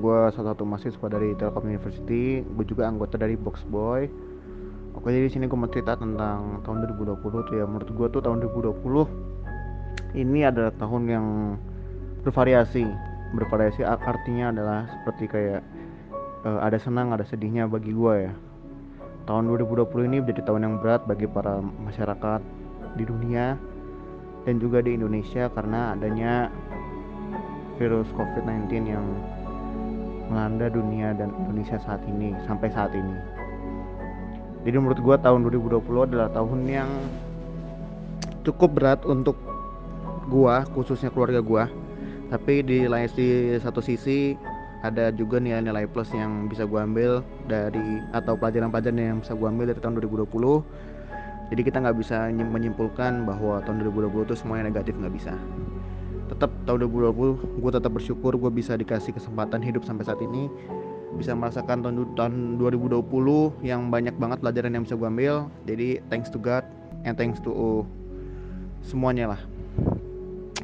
Gua 0.00 0.32
salah 0.32 0.56
satu 0.56 0.64
mahasiswa 0.64 1.06
dari 1.12 1.36
Telkom 1.36 1.68
University. 1.68 2.40
Gue 2.40 2.64
juga 2.64 2.88
anggota 2.88 3.20
dari 3.20 3.36
Box 3.36 3.60
Boy. 3.68 4.08
Jadi 5.00 5.18
di 5.26 5.30
sini 5.32 5.44
gua 5.48 5.64
mau 5.64 5.70
cerita 5.72 5.96
tentang 5.96 6.60
tahun 6.60 6.76
2020 7.00 7.48
tuh 7.48 7.54
ya. 7.56 7.64
Menurut 7.64 7.90
gua 7.96 8.06
tuh 8.12 8.20
tahun 8.20 8.44
2020 8.44 9.08
ini 10.20 10.44
adalah 10.44 10.72
tahun 10.76 11.02
yang 11.08 11.26
bervariasi. 12.20 12.84
Bervariasi 13.32 13.80
ar- 13.86 14.02
artinya 14.04 14.52
adalah 14.52 14.80
seperti 14.92 15.24
kayak 15.30 15.62
eh, 16.44 16.60
ada 16.60 16.76
senang, 16.76 17.16
ada 17.16 17.24
sedihnya 17.24 17.64
bagi 17.64 17.96
gua 17.96 18.28
ya. 18.28 18.32
Tahun 19.24 19.48
2020 19.48 20.08
ini 20.10 20.16
menjadi 20.20 20.42
tahun 20.44 20.68
yang 20.68 20.74
berat 20.84 21.08
bagi 21.08 21.24
para 21.24 21.62
masyarakat 21.64 22.40
di 22.98 23.04
dunia 23.06 23.56
dan 24.44 24.56
juga 24.60 24.84
di 24.84 24.96
Indonesia 24.96 25.48
karena 25.52 25.94
adanya 25.94 26.50
virus 27.80 28.08
COVID-19 28.12 28.68
yang 28.84 29.06
melanda 30.28 30.68
dunia 30.68 31.16
dan 31.16 31.32
Indonesia 31.46 31.80
saat 31.80 32.04
ini 32.04 32.36
sampai 32.44 32.68
saat 32.68 32.92
ini. 32.92 33.39
Jadi 34.64 34.76
menurut 34.76 35.00
gua 35.00 35.16
tahun 35.16 35.46
2020 35.48 36.08
adalah 36.08 36.28
tahun 36.32 36.58
yang 36.68 36.90
cukup 38.44 38.70
berat 38.76 39.00
untuk 39.08 39.36
gua, 40.28 40.68
khususnya 40.76 41.08
keluarga 41.08 41.40
gua. 41.40 41.64
Tapi 42.28 42.62
di 42.62 42.86
lain 42.86 43.10
di 43.16 43.58
satu 43.58 43.82
sisi 43.82 44.38
ada 44.80 45.12
juga 45.12 45.36
nilai-nilai 45.42 45.84
plus 45.90 46.08
yang 46.16 46.48
bisa 46.48 46.64
gua 46.64 46.84
ambil 46.84 47.20
dari 47.48 48.00
atau 48.16 48.36
pelajaran-pelajaran 48.36 48.96
yang 48.96 49.20
bisa 49.20 49.36
gua 49.36 49.52
ambil 49.52 49.72
dari 49.72 49.80
tahun 49.80 50.00
2020 50.00 50.64
jadi 51.50 51.66
kita 51.66 51.82
nggak 51.82 51.98
bisa 51.98 52.30
nyim- 52.30 52.54
menyimpulkan 52.54 53.26
bahwa 53.26 53.58
tahun 53.66 53.82
2020 53.82 54.22
itu 54.30 54.34
semuanya 54.38 54.70
negatif 54.70 54.94
nggak 54.94 55.14
bisa. 55.18 55.34
Tetap 56.30 56.46
tahun 56.62 56.86
2020 56.86 57.58
gue 57.58 57.70
tetap 57.74 57.90
bersyukur 57.90 58.38
gue 58.38 58.50
bisa 58.54 58.78
dikasih 58.78 59.10
kesempatan 59.18 59.58
hidup 59.58 59.82
sampai 59.82 60.06
saat 60.06 60.22
ini 60.22 60.46
bisa 61.18 61.34
merasakan 61.34 61.82
tahun, 61.82 61.94
du- 61.98 62.12
tahun 62.14 62.34
2020 62.58 63.02
yang 63.66 63.90
banyak 63.90 64.14
banget 64.18 64.38
pelajaran 64.38 64.72
yang 64.74 64.84
bisa 64.86 64.94
gue 64.94 65.08
ambil. 65.08 65.34
Jadi 65.66 65.98
thanks 66.12 66.30
to 66.30 66.38
God 66.38 66.62
and 67.02 67.18
thanks 67.18 67.42
to 67.42 67.82
semuanya 68.84 69.34
lah. 69.34 69.40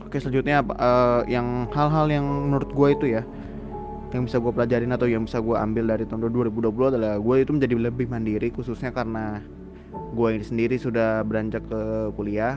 Oke 0.07 0.23
selanjutnya 0.23 0.63
eh, 0.63 1.21
yang 1.33 1.67
hal-hal 1.75 2.07
yang 2.07 2.27
menurut 2.27 2.71
gue 2.71 2.89
itu 2.95 3.07
ya 3.19 3.23
yang 4.15 4.25
bisa 4.25 4.39
gue 4.39 4.49
pelajarin 4.55 4.95
atau 4.95 5.11
yang 5.11 5.27
bisa 5.27 5.43
gue 5.43 5.53
ambil 5.59 5.93
dari 5.93 6.07
tahun 6.07 6.31
2020 6.31 6.95
adalah 6.95 7.19
gue 7.19 7.37
itu 7.43 7.51
menjadi 7.53 7.75
lebih 7.91 8.07
mandiri 8.07 8.49
khususnya 8.55 8.95
karena 8.95 9.43
gue 10.15 10.29
ini 10.31 10.45
sendiri 10.47 10.77
sudah 10.79 11.27
beranjak 11.27 11.67
ke 11.67 11.83
kuliah. 12.15 12.57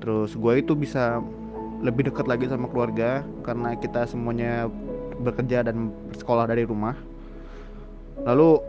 Terus 0.00 0.36
gue 0.36 0.52
itu 0.60 0.72
bisa 0.76 1.24
lebih 1.80 2.12
dekat 2.12 2.28
lagi 2.28 2.44
sama 2.46 2.68
keluarga 2.68 3.24
karena 3.40 3.72
kita 3.76 4.04
semuanya 4.04 4.68
bekerja 5.20 5.68
dan 5.68 5.92
bersekolah 6.10 6.48
dari 6.48 6.64
rumah. 6.64 6.96
Lalu 8.24 8.60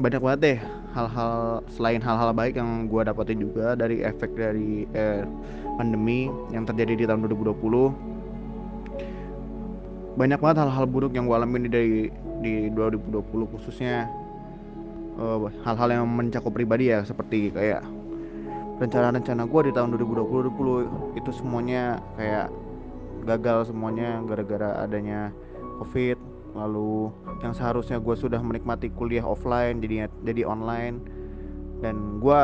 banyak 0.00 0.20
banget 0.20 0.40
deh 0.40 0.58
hal-hal 0.96 1.60
selain 1.76 2.02
hal-hal 2.02 2.32
baik 2.32 2.56
yang 2.56 2.88
gue 2.88 3.04
dapetin 3.04 3.38
juga 3.38 3.76
dari 3.76 4.02
efek 4.02 4.32
dari 4.32 4.88
eh, 4.96 5.22
pandemi 5.76 6.32
yang 6.50 6.64
terjadi 6.64 6.96
di 6.98 7.04
tahun 7.06 7.28
2020 7.28 10.16
banyak 10.18 10.40
banget 10.42 10.56
hal-hal 10.66 10.86
buruk 10.90 11.14
yang 11.14 11.30
gue 11.30 11.36
alamin 11.36 11.68
di 11.68 12.10
di 12.42 12.54
2020 12.72 13.52
khususnya 13.54 14.08
eh, 15.20 15.38
hal-hal 15.68 16.02
yang 16.02 16.08
mencakup 16.08 16.50
pribadi 16.50 16.90
ya 16.90 17.04
seperti 17.04 17.52
kayak 17.52 17.84
rencana-rencana 18.80 19.44
gue 19.44 19.60
di 19.68 19.72
tahun 19.76 20.00
2020 20.00 21.20
itu 21.20 21.30
semuanya 21.36 22.00
kayak 22.16 22.48
gagal 23.28 23.68
semuanya 23.68 24.24
gara-gara 24.24 24.80
adanya 24.80 25.28
covid 25.80 26.20
lalu 26.52 27.14
yang 27.40 27.54
seharusnya 27.54 28.02
gue 28.02 28.14
sudah 28.18 28.42
menikmati 28.42 28.90
kuliah 28.92 29.24
offline 29.24 29.80
jadi 29.80 30.10
jadi 30.26 30.42
online. 30.44 31.00
Dan 31.80 32.20
gue 32.20 32.40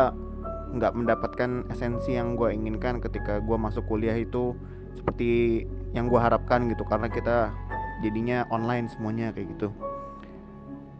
nggak 0.76 0.92
mendapatkan 0.96 1.68
esensi 1.68 2.16
yang 2.16 2.34
gue 2.34 2.48
inginkan 2.50 2.98
ketika 3.04 3.38
gue 3.44 3.56
masuk 3.56 3.84
kuliah 3.86 4.16
itu 4.16 4.56
seperti 4.96 5.64
yang 5.92 6.08
gue 6.08 6.16
harapkan 6.16 6.66
gitu 6.72 6.82
karena 6.88 7.08
kita 7.12 7.52
jadinya 8.00 8.48
online 8.48 8.88
semuanya 8.88 9.30
kayak 9.36 9.52
gitu. 9.56 9.68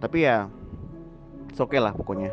Tapi 0.05 0.29
ya 0.29 0.53
oke 1.57 1.79
lah 1.81 1.97
pokoknya. 1.97 2.29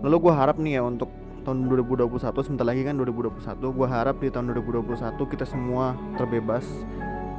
Lalu 0.00 0.16
gue 0.30 0.32
harap 0.32 0.56
nih 0.56 0.80
ya 0.80 0.82
untuk 0.86 1.12
tahun 1.44 1.68
2021 1.68 2.12
sebentar 2.44 2.66
lagi 2.66 2.84
kan 2.84 2.96
2021 3.00 3.40
gue 3.56 3.88
harap 3.88 4.16
di 4.20 4.28
tahun 4.28 4.52
2021 4.52 5.16
kita 5.32 5.44
semua 5.48 5.96
terbebas 6.20 6.64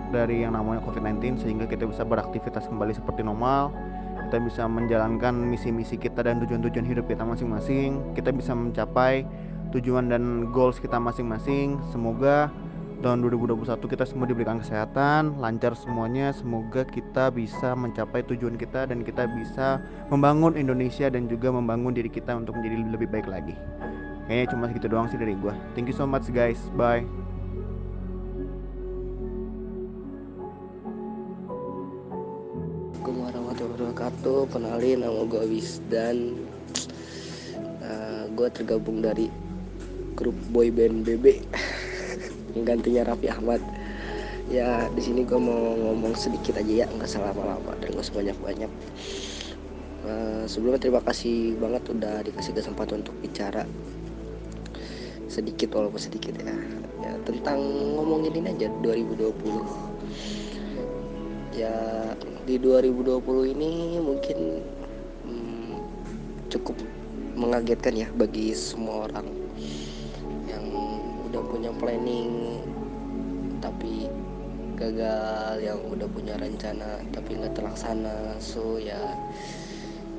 dari 0.10 0.44
yang 0.44 0.58
namanya 0.58 0.82
COVID-19 0.86 1.42
sehingga 1.42 1.66
kita 1.70 1.86
bisa 1.86 2.04
beraktivitas 2.04 2.66
kembali 2.68 2.94
seperti 2.94 3.22
normal. 3.22 3.74
Kita 4.30 4.38
bisa 4.44 4.70
menjalankan 4.70 5.34
misi-misi 5.34 5.98
kita 5.98 6.22
dan 6.22 6.38
tujuan-tujuan 6.46 6.86
hidup 6.86 7.10
kita 7.10 7.26
masing-masing. 7.26 7.98
Kita 8.14 8.30
bisa 8.30 8.54
mencapai 8.54 9.26
tujuan 9.74 10.10
dan 10.10 10.54
goals 10.54 10.78
kita 10.78 11.02
masing-masing. 11.02 11.82
Semoga 11.90 12.54
tahun 13.00 13.24
2021 13.26 13.80
kita 13.80 14.04
semua 14.04 14.28
diberikan 14.28 14.60
kesehatan 14.60 15.40
lancar 15.40 15.74
semuanya. 15.74 16.36
Semoga 16.36 16.84
kita 16.86 17.32
bisa 17.32 17.74
mencapai 17.74 18.22
tujuan 18.28 18.60
kita 18.60 18.86
dan 18.86 19.02
kita 19.02 19.26
bisa 19.34 19.82
membangun 20.14 20.60
Indonesia 20.60 21.08
dan 21.08 21.26
juga 21.32 21.50
membangun 21.50 21.96
diri 21.96 22.12
kita 22.12 22.36
untuk 22.36 22.60
menjadi 22.60 22.86
lebih 22.92 23.10
baik 23.10 23.26
lagi. 23.26 23.56
Kayaknya 24.30 24.48
cuma 24.54 24.64
segitu 24.70 24.88
doang 24.94 25.10
sih 25.10 25.18
dari 25.18 25.34
gua. 25.34 25.58
Thank 25.74 25.90
you 25.90 25.98
so 25.98 26.06
much 26.06 26.30
guys. 26.30 26.62
Bye 26.78 27.29
wabarakatuh 33.80 34.52
Kenalin 34.52 35.08
nama 35.08 35.24
gue 35.24 35.40
Wisdan. 35.48 36.36
Uh, 37.80 38.28
Gue 38.36 38.52
tergabung 38.52 39.00
dari 39.00 39.32
grup 40.20 40.36
boyband 40.52 41.08
BB 41.08 41.40
Yang 42.60 42.64
gantinya 42.68 43.02
Raffi 43.08 43.32
Ahmad. 43.32 43.64
Ya 44.52 44.92
di 44.92 45.00
sini 45.00 45.24
gue 45.24 45.40
mau 45.40 45.80
ngomong 45.80 46.12
sedikit 46.20 46.60
aja 46.60 46.84
ya 46.84 46.92
nggak 46.92 47.08
usah 47.08 47.24
lama-lama 47.24 47.72
dan 47.80 47.96
nggak 47.96 48.04
usah 48.04 48.20
banyak-banyak. 48.20 48.72
Uh, 50.04 50.44
Sebelumnya 50.44 50.84
terima 50.84 51.00
kasih 51.00 51.56
banget 51.56 51.84
udah 51.88 52.20
dikasih 52.24 52.56
kesempatan 52.56 53.04
untuk 53.04 53.16
bicara 53.20 53.68
Sedikit 55.28 55.76
walaupun 55.76 56.00
sedikit 56.00 56.40
ya, 56.40 56.56
ya 57.04 57.20
Tentang 57.28 57.60
ngomongin 58.00 58.32
ini 58.40 58.48
aja 58.56 58.72
2020 58.80 60.00
ya 61.60 61.76
di 62.50 62.58
2020 62.58 63.54
ini 63.54 64.02
mungkin 64.02 64.38
hmm, 65.22 65.74
cukup 66.50 66.82
mengagetkan 67.38 67.94
ya 67.94 68.10
bagi 68.10 68.58
semua 68.58 69.06
orang 69.06 69.40
udah 71.30 71.46
punya 71.46 71.70
planning 71.78 72.58
tapi 73.62 74.10
gagal 74.74 75.62
yang 75.62 75.78
udah 75.94 76.10
punya 76.10 76.34
rencana 76.42 77.06
tapi 77.14 77.38
nggak 77.38 77.54
terlaksana. 77.54 78.34
So 78.42 78.82
ya 78.82 78.98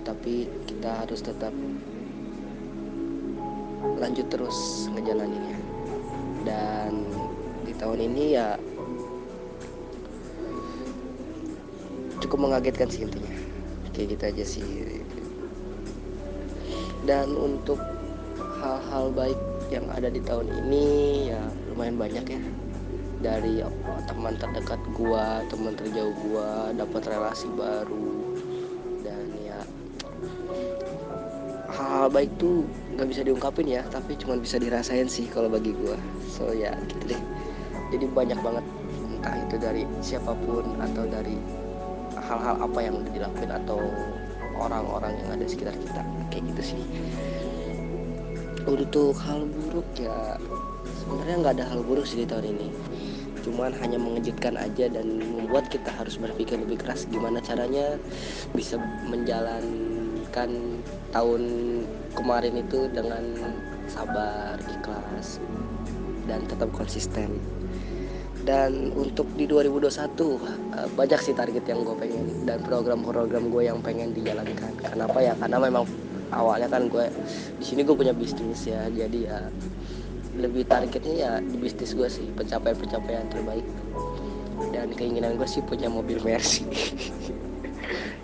tapi 0.07 0.47
kita 0.71 1.03
harus 1.03 1.19
tetap 1.19 1.51
lanjut 3.99 4.27
terus 4.31 4.87
ngejalaninnya. 4.95 5.59
Dan 6.47 7.11
di 7.67 7.75
tahun 7.75 8.07
ini 8.07 8.25
ya 8.39 8.55
cukup 12.31 12.47
mengagetkan 12.47 12.87
sih 12.87 13.03
intinya. 13.03 13.35
Kayak 13.91 14.07
gitu 14.15 14.23
aja 14.23 14.45
sih. 14.47 14.71
Dan 17.03 17.35
untuk 17.35 17.83
hal-hal 18.63 19.11
baik 19.11 19.41
yang 19.75 19.83
ada 19.91 20.07
di 20.07 20.23
tahun 20.23 20.47
ini 20.47 20.87
ya 21.35 21.43
lumayan 21.75 21.99
banyak 21.99 22.23
ya. 22.31 22.39
Dari 23.19 23.67
teman 24.07 24.39
terdekat 24.39 24.79
gua 24.95 25.43
teman 25.51 25.75
terjauh 25.75 26.15
gua 26.23 26.71
dapat 26.71 27.11
relasi 27.11 27.51
baru. 27.59 28.39
Dan 29.03 29.27
ya 29.43 29.59
hal-hal 31.67 32.15
baik 32.15 32.31
tuh 32.39 32.63
nggak 32.95 33.11
bisa 33.11 33.27
diungkapin 33.27 33.67
ya 33.67 33.83
tapi 33.91 34.15
cuma 34.15 34.39
bisa 34.39 34.55
dirasain 34.63 35.11
sih 35.11 35.27
kalau 35.27 35.51
bagi 35.51 35.75
gua. 35.75 35.99
So 36.31 36.55
ya 36.55 36.79
gitu 36.87 37.11
deh. 37.11 37.23
Jadi 37.91 38.07
banyak 38.07 38.39
banget 38.39 38.63
entah 39.19 39.35
itu 39.35 39.59
dari 39.59 39.83
siapa 39.99 40.31
pun 40.47 40.63
atau 40.79 41.11
dari 41.11 41.35
hal-hal 42.31 42.57
apa 42.63 42.79
yang 42.79 42.95
udah 43.03 43.11
dilakuin 43.11 43.51
atau 43.51 43.83
orang-orang 44.55 45.19
yang 45.19 45.31
ada 45.35 45.47
sekitar 45.51 45.75
kita. 45.75 46.03
Kayak 46.31 46.55
gitu 46.55 46.63
sih. 46.77 46.83
Untuk 48.71 49.19
hal 49.19 49.51
buruk 49.51 49.89
ya 49.99 50.39
sebenarnya 51.03 51.37
nggak 51.43 51.55
ada 51.59 51.67
hal 51.75 51.81
buruk 51.83 52.07
sih 52.07 52.23
di 52.23 52.27
tahun 52.31 52.55
ini. 52.55 52.69
Cuman 53.41 53.73
hanya 53.83 53.97
mengejutkan 53.97 54.55
aja 54.55 54.87
dan 54.93 55.19
membuat 55.19 55.73
kita 55.73 55.91
harus 55.91 56.21
berpikir 56.21 56.61
lebih 56.61 56.79
keras 56.79 57.09
gimana 57.09 57.41
caranya 57.41 57.97
bisa 58.53 58.77
menjalankan 59.09 60.51
tahun 61.11 61.43
kemarin 62.15 62.61
itu 62.61 62.87
dengan 62.93 63.25
sabar 63.89 64.61
ikhlas 64.61 65.41
dan 66.29 66.45
tetap 66.47 66.71
konsisten. 66.71 67.41
Dan 68.41 68.93
untuk 68.97 69.29
di 69.37 69.45
2021 69.45 69.91
eh, 69.93 70.70
banyak 70.95 71.21
sih 71.21 71.35
target 71.35 71.65
yang 71.67 71.83
gue 71.83 71.97
pengen 71.99 72.47
dan 72.47 72.63
program-program 72.65 73.51
gue 73.51 73.63
yang 73.67 73.79
pengen 73.83 74.15
dijalankan. 74.15 74.73
Kenapa 74.81 75.19
ya? 75.21 75.35
Karena 75.37 75.59
memang 75.61 75.85
awalnya 76.31 76.71
kan 76.71 76.87
gue 76.87 77.11
di 77.59 77.65
sini 77.65 77.83
gue 77.83 77.97
punya 77.97 78.15
bisnis 78.15 78.69
ya. 78.69 78.87
Jadi 78.93 79.27
ya 79.27 79.51
lebih 80.39 80.65
targetnya 80.65 81.15
ya 81.15 81.33
di 81.43 81.57
bisnis 81.59 81.93
gue 81.93 82.09
sih 82.09 82.27
pencapaian-pencapaian 82.39 83.27
terbaik. 83.29 83.67
Dan 84.71 84.93
keinginan 84.95 85.35
gue 85.41 85.49
sih 85.49 85.65
punya 85.65 85.91
mobil 85.91 86.21
Mercy. 86.23 86.65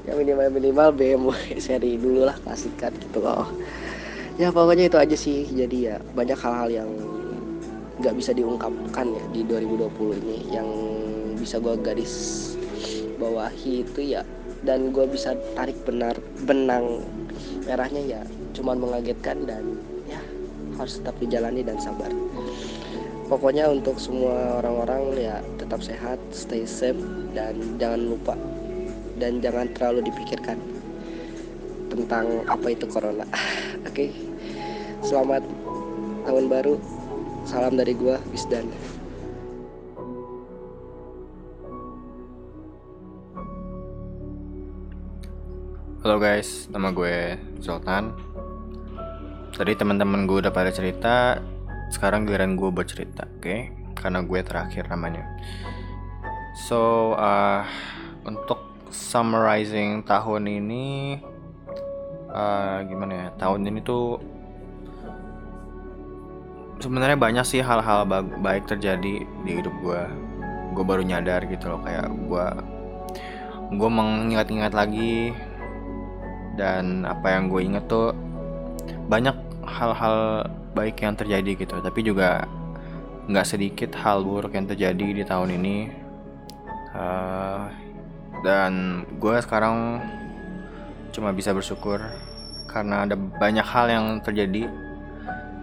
Ya 0.07 0.15
minimal 0.15 0.55
minimal 0.55 0.95
BMW 0.95 1.59
seri 1.59 1.99
dulu 1.99 2.31
lah 2.31 2.39
kasihkan 2.47 2.95
gitu 2.95 3.19
loh. 3.19 3.51
Ya 4.39 4.55
pokoknya 4.55 4.87
itu 4.87 4.95
aja 5.03 5.17
sih. 5.19 5.51
Jadi 5.51 5.91
ya 5.91 5.99
banyak 6.15 6.39
hal-hal 6.39 6.71
yang 6.71 6.91
nggak 7.99 8.15
bisa 8.15 8.31
diungkapkan 8.37 9.09
ya 9.11 9.25
di 9.35 9.41
2020 9.43 10.23
ini 10.23 10.37
yang 10.53 10.69
bisa 11.37 11.61
gue 11.61 11.77
garis 11.81 12.15
bawahi 13.21 13.85
itu 13.85 14.17
ya. 14.17 14.23
Dan 14.65 14.91
gue 14.91 15.07
bisa 15.07 15.37
tarik 15.55 15.77
benar 15.87 16.17
benang 16.49 17.05
merahnya 17.69 18.03
ya. 18.03 18.23
Cuman 18.57 18.81
mengagetkan 18.81 19.45
dan 19.45 19.77
ya 20.09 20.21
harus 20.81 20.99
tetap 20.99 21.17
dijalani 21.21 21.63
dan 21.63 21.77
sabar. 21.79 22.11
Pokoknya 23.27 23.67
untuk 23.67 23.99
semua 23.99 24.63
orang-orang 24.63 25.19
ya 25.19 25.37
tetap 25.59 25.83
sehat 25.83 26.19
stay 26.31 26.63
safe 26.63 26.99
dan 27.35 27.59
jangan 27.75 28.07
lupa 28.07 28.39
dan 29.19 29.43
jangan 29.43 29.67
terlalu 29.75 30.07
dipikirkan 30.07 30.63
tentang 31.91 32.47
apa 32.47 32.67
itu 32.71 32.87
corona. 32.87 33.27
Oke 33.89 33.91
okay? 33.91 34.11
selamat 35.03 35.43
tahun 36.27 36.47
baru. 36.47 36.77
Salam 37.47 37.79
dari 37.79 37.95
gua 37.95 38.19
Wisdan 38.35 38.67
Halo 46.07 46.23
guys, 46.23 46.71
nama 46.71 46.95
gue 46.95 47.35
Sultan. 47.59 48.15
Tadi 49.51 49.75
teman-teman 49.75 50.31
gue 50.31 50.39
udah 50.39 50.55
pada 50.55 50.71
cerita, 50.71 51.43
sekarang 51.91 52.31
giliran 52.31 52.55
gue 52.55 52.71
buat 52.71 52.87
cerita, 52.87 53.27
oke? 53.27 53.43
Okay? 53.43 53.75
Karena 53.99 54.23
gue 54.23 54.39
terakhir 54.39 54.87
namanya. 54.87 55.27
So, 56.55 57.11
uh, 57.19 57.67
untuk 58.23 58.87
summarizing 58.87 60.07
tahun 60.07 60.47
ini, 60.47 61.19
uh, 62.31 62.87
gimana 62.87 63.13
ya? 63.27 63.29
Tahun 63.43 63.67
ini 63.67 63.83
tuh 63.83 64.23
sebenarnya 66.79 67.19
banyak 67.19 67.43
sih 67.43 67.67
hal-hal 67.67 68.07
baik 68.47 68.71
terjadi 68.71 69.27
di 69.27 69.51
hidup 69.51 69.75
gue. 69.83 70.03
Gue 70.71 70.85
baru 70.87 71.03
nyadar 71.03 71.51
gitu 71.51 71.67
loh, 71.67 71.83
kayak 71.83 72.07
gue 72.31 72.47
gue 73.67 73.91
mengingat-ingat 73.91 74.71
lagi 74.71 75.35
dan 76.57 77.05
apa 77.05 77.37
yang 77.37 77.53
gue 77.53 77.61
inget 77.63 77.85
tuh 77.87 78.17
banyak 79.07 79.37
hal-hal 79.63 80.49
baik 80.73 81.01
yang 81.05 81.15
terjadi 81.15 81.53
gitu. 81.57 81.79
Tapi 81.79 82.01
juga 82.03 82.49
nggak 83.27 83.47
sedikit 83.47 83.91
hal 84.01 84.25
buruk 84.25 84.57
yang 84.57 84.67
terjadi 84.67 85.07
di 85.17 85.23
tahun 85.23 85.57
ini. 85.61 85.77
Uh, 86.97 87.69
dan 88.41 89.05
gue 89.21 89.37
sekarang 89.45 90.01
cuma 91.13 91.33
bisa 91.33 91.53
bersyukur 91.53 92.01
karena 92.69 93.09
ada 93.09 93.17
banyak 93.17 93.65
hal 93.65 93.87
yang 93.89 94.07
terjadi. 94.21 94.69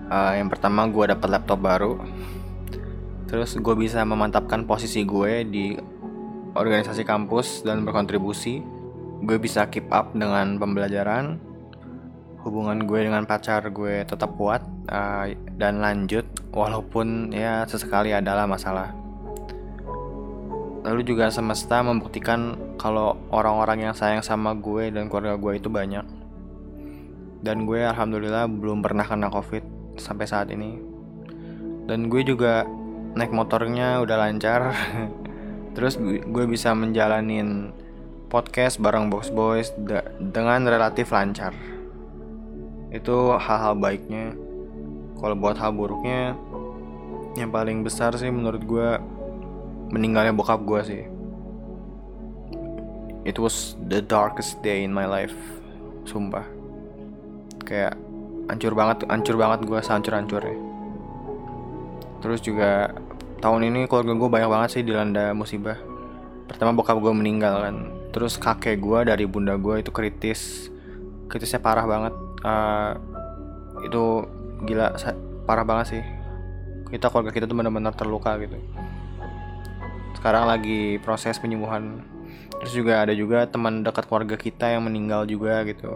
Uh, 0.10 0.34
yang 0.38 0.50
pertama 0.50 0.86
gue 0.90 1.10
dapat 1.10 1.30
laptop 1.30 1.60
baru. 1.62 1.94
Terus 3.30 3.58
gue 3.58 3.76
bisa 3.78 4.06
memantapkan 4.06 4.62
posisi 4.70 5.02
gue 5.02 5.42
di 5.42 5.74
organisasi 6.54 7.02
kampus 7.02 7.66
dan 7.66 7.82
berkontribusi 7.82 8.62
gue 9.24 9.38
bisa 9.40 9.72
keep 9.72 9.88
up 9.90 10.12
dengan 10.12 10.60
pembelajaran. 10.60 11.40
Hubungan 12.44 12.84
gue 12.84 13.08
dengan 13.08 13.24
pacar 13.24 13.64
gue 13.72 14.04
tetap 14.04 14.36
kuat 14.36 14.68
uh, 14.92 15.32
dan 15.56 15.80
lanjut 15.80 16.28
walaupun 16.52 17.32
ya 17.32 17.64
sesekali 17.64 18.12
adalah 18.12 18.44
masalah. 18.44 18.92
Lalu 20.84 21.08
juga 21.08 21.32
semesta 21.32 21.80
membuktikan 21.80 22.60
kalau 22.76 23.16
orang-orang 23.32 23.88
yang 23.88 23.96
sayang 23.96 24.20
sama 24.20 24.52
gue 24.60 24.92
dan 24.92 25.08
keluarga 25.08 25.40
gue 25.40 25.54
itu 25.56 25.72
banyak. 25.72 26.04
Dan 27.40 27.64
gue 27.64 27.80
alhamdulillah 27.80 28.52
belum 28.52 28.84
pernah 28.84 29.08
kena 29.08 29.32
covid 29.32 29.64
sampai 29.96 30.28
saat 30.28 30.52
ini. 30.52 30.76
Dan 31.88 32.12
gue 32.12 32.28
juga 32.28 32.68
naik 33.16 33.32
motornya 33.32 34.04
udah 34.04 34.18
lancar. 34.20 34.76
Terus 35.80 35.96
gue 36.04 36.46
bisa 36.52 36.76
menjalanin 36.76 37.72
podcast 38.34 38.82
bareng 38.82 39.14
Box 39.14 39.30
Boys 39.30 39.70
dengan 40.18 40.66
relatif 40.66 41.14
lancar. 41.14 41.54
Itu 42.90 43.38
hal-hal 43.38 43.78
baiknya. 43.78 44.34
Kalau 45.22 45.38
buat 45.38 45.54
hal 45.62 45.70
buruknya, 45.70 46.34
yang 47.38 47.54
paling 47.54 47.86
besar 47.86 48.18
sih 48.18 48.34
menurut 48.34 48.66
gue 48.66 48.98
meninggalnya 49.94 50.34
bokap 50.34 50.66
gue 50.66 50.82
sih. 50.82 51.04
It 53.22 53.38
was 53.38 53.78
the 53.86 54.02
darkest 54.02 54.66
day 54.66 54.82
in 54.82 54.90
my 54.90 55.06
life, 55.06 55.38
sumpah. 56.10 56.50
Kayak 57.62 58.02
hancur 58.50 58.74
banget, 58.74 59.06
hancur 59.14 59.38
banget 59.38 59.62
gue 59.62 59.78
sehancur-hancurnya. 59.78 60.58
Terus 62.26 62.42
juga 62.42 62.98
tahun 63.46 63.70
ini 63.70 63.86
keluarga 63.86 64.18
gue 64.18 64.30
banyak 64.42 64.50
banget 64.50 64.70
sih 64.74 64.82
dilanda 64.82 65.38
musibah. 65.38 65.78
Pertama 66.50 66.74
bokap 66.74 66.98
gue 66.98 67.14
meninggal 67.14 67.62
kan, 67.62 67.78
terus 68.14 68.38
kakek 68.38 68.78
gue 68.78 69.10
dari 69.10 69.26
bunda 69.26 69.58
gue 69.58 69.82
itu 69.82 69.90
kritis. 69.90 70.70
Kritisnya 71.28 71.58
parah 71.58 71.90
banget. 71.90 72.14
Uh, 72.46 72.94
itu 73.82 74.30
gila 74.70 74.94
parah 75.50 75.66
banget 75.66 75.86
sih. 75.98 76.04
Kita 76.94 77.10
keluarga 77.10 77.34
kita 77.34 77.50
tuh 77.50 77.58
benar-benar 77.58 77.98
terluka 77.98 78.38
gitu. 78.38 78.56
Sekarang 80.14 80.46
lagi 80.46 81.02
proses 81.02 81.42
penyembuhan. 81.42 82.06
Terus 82.62 82.74
juga 82.78 83.04
ada 83.04 83.12
juga 83.18 83.50
teman 83.50 83.82
dekat 83.82 84.06
keluarga 84.08 84.38
kita 84.38 84.72
yang 84.72 84.86
meninggal 84.86 85.26
juga 85.26 85.66
gitu. 85.66 85.90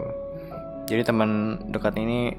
Jadi 0.90 1.06
teman 1.06 1.62
dekat 1.70 1.94
ini 1.96 2.34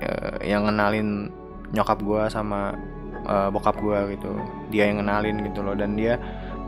uh, 0.00 0.38
yang 0.46 0.70
ngenalin 0.70 1.34
nyokap 1.74 1.98
gue 2.00 2.22
sama 2.30 2.78
uh, 3.26 3.50
bokap 3.50 3.74
gue 3.82 4.16
gitu. 4.16 4.32
Dia 4.70 4.86
yang 4.86 5.02
ngenalin 5.02 5.50
gitu 5.50 5.66
loh. 5.66 5.74
Dan 5.74 5.98
dia 5.98 6.16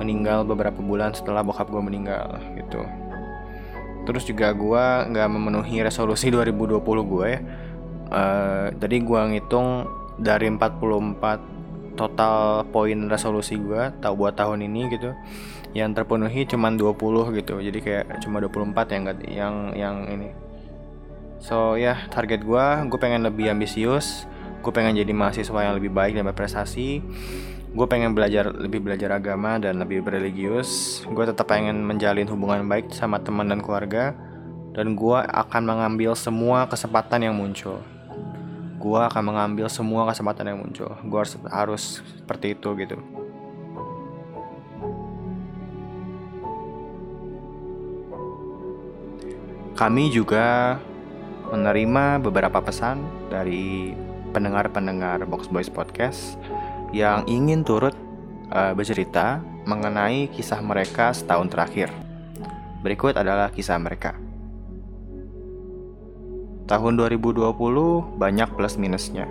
meninggal 0.01 0.49
beberapa 0.49 0.81
bulan 0.81 1.13
setelah 1.13 1.45
bokap 1.45 1.69
gue 1.69 1.83
meninggal 1.85 2.41
gitu. 2.57 2.81
Terus 4.09 4.25
juga 4.25 4.57
gue 4.57 4.85
nggak 5.13 5.29
memenuhi 5.29 5.85
resolusi 5.85 6.33
2020 6.35 6.81
gue 6.83 7.27
ya. 7.29 7.41
Uh, 8.11 8.67
tadi 8.75 8.99
gue 9.05 9.21
ngitung 9.37 9.87
dari 10.19 10.51
44 10.51 11.95
total 11.95 12.67
poin 12.73 12.99
resolusi 13.07 13.55
gue 13.61 13.93
tahu 14.03 14.25
buat 14.27 14.35
tahun 14.35 14.67
ini 14.67 14.91
gitu 14.91 15.15
yang 15.71 15.95
terpenuhi 15.95 16.49
cuma 16.49 16.73
20 16.73 17.37
gitu. 17.39 17.63
Jadi 17.63 17.79
kayak 17.79 18.25
cuma 18.25 18.43
24 18.43 18.97
yang 18.97 19.05
yang 19.31 19.55
yang 19.77 19.97
ini. 20.11 20.29
So 21.39 21.79
ya 21.79 21.95
yeah, 21.95 21.99
target 22.11 22.43
gue 22.43 22.67
gue 22.91 22.99
pengen 22.99 23.23
lebih 23.23 23.53
ambisius 23.53 24.27
gue 24.61 24.73
pengen 24.73 24.93
jadi 24.93 25.13
mahasiswa 25.17 25.61
yang 25.65 25.75
lebih 25.81 25.89
baik 25.89 26.13
dan 26.13 26.29
berprestasi 26.29 27.01
gue 27.71 27.87
pengen 27.87 28.19
belajar 28.19 28.51
lebih 28.51 28.83
belajar 28.83 29.15
agama 29.15 29.55
dan 29.63 29.79
lebih 29.79 30.03
religius 30.03 31.01
gue 31.07 31.23
tetap 31.23 31.47
pengen 31.47 31.87
menjalin 31.87 32.27
hubungan 32.27 32.67
baik 32.67 32.91
sama 32.91 33.23
teman 33.23 33.47
dan 33.47 33.63
keluarga. 33.63 34.15
Dan 34.71 34.95
gue 34.95 35.19
akan 35.19 35.67
mengambil 35.67 36.15
semua 36.15 36.63
kesempatan 36.71 37.27
yang 37.27 37.35
muncul. 37.35 37.83
Gue 38.79 39.01
akan 39.03 39.35
mengambil 39.35 39.67
semua 39.67 40.07
kesempatan 40.07 40.47
yang 40.47 40.63
muncul. 40.63 40.95
Gue 41.11 41.19
harus 41.19 41.35
harus 41.51 41.83
seperti 42.23 42.55
itu 42.55 42.71
gitu. 42.79 42.97
Kami 49.75 50.15
juga 50.15 50.79
menerima 51.51 52.23
beberapa 52.23 52.63
pesan 52.63 53.03
dari 53.27 53.91
pendengar-pendengar 54.31 55.27
Box 55.27 55.51
Boys 55.51 55.67
Podcast 55.67 56.39
yang 56.91 57.27
ingin 57.31 57.63
turut 57.63 57.95
uh, 58.51 58.75
bercerita 58.75 59.43
mengenai 59.67 60.31
kisah 60.35 60.59
mereka 60.63 61.15
setahun 61.15 61.51
terakhir. 61.51 61.89
Berikut 62.81 63.15
adalah 63.15 63.53
kisah 63.53 63.79
mereka. 63.79 64.17
Tahun 66.71 66.93
2020 66.95 67.51
banyak 68.15 68.49
plus 68.55 68.79
minusnya. 68.79 69.27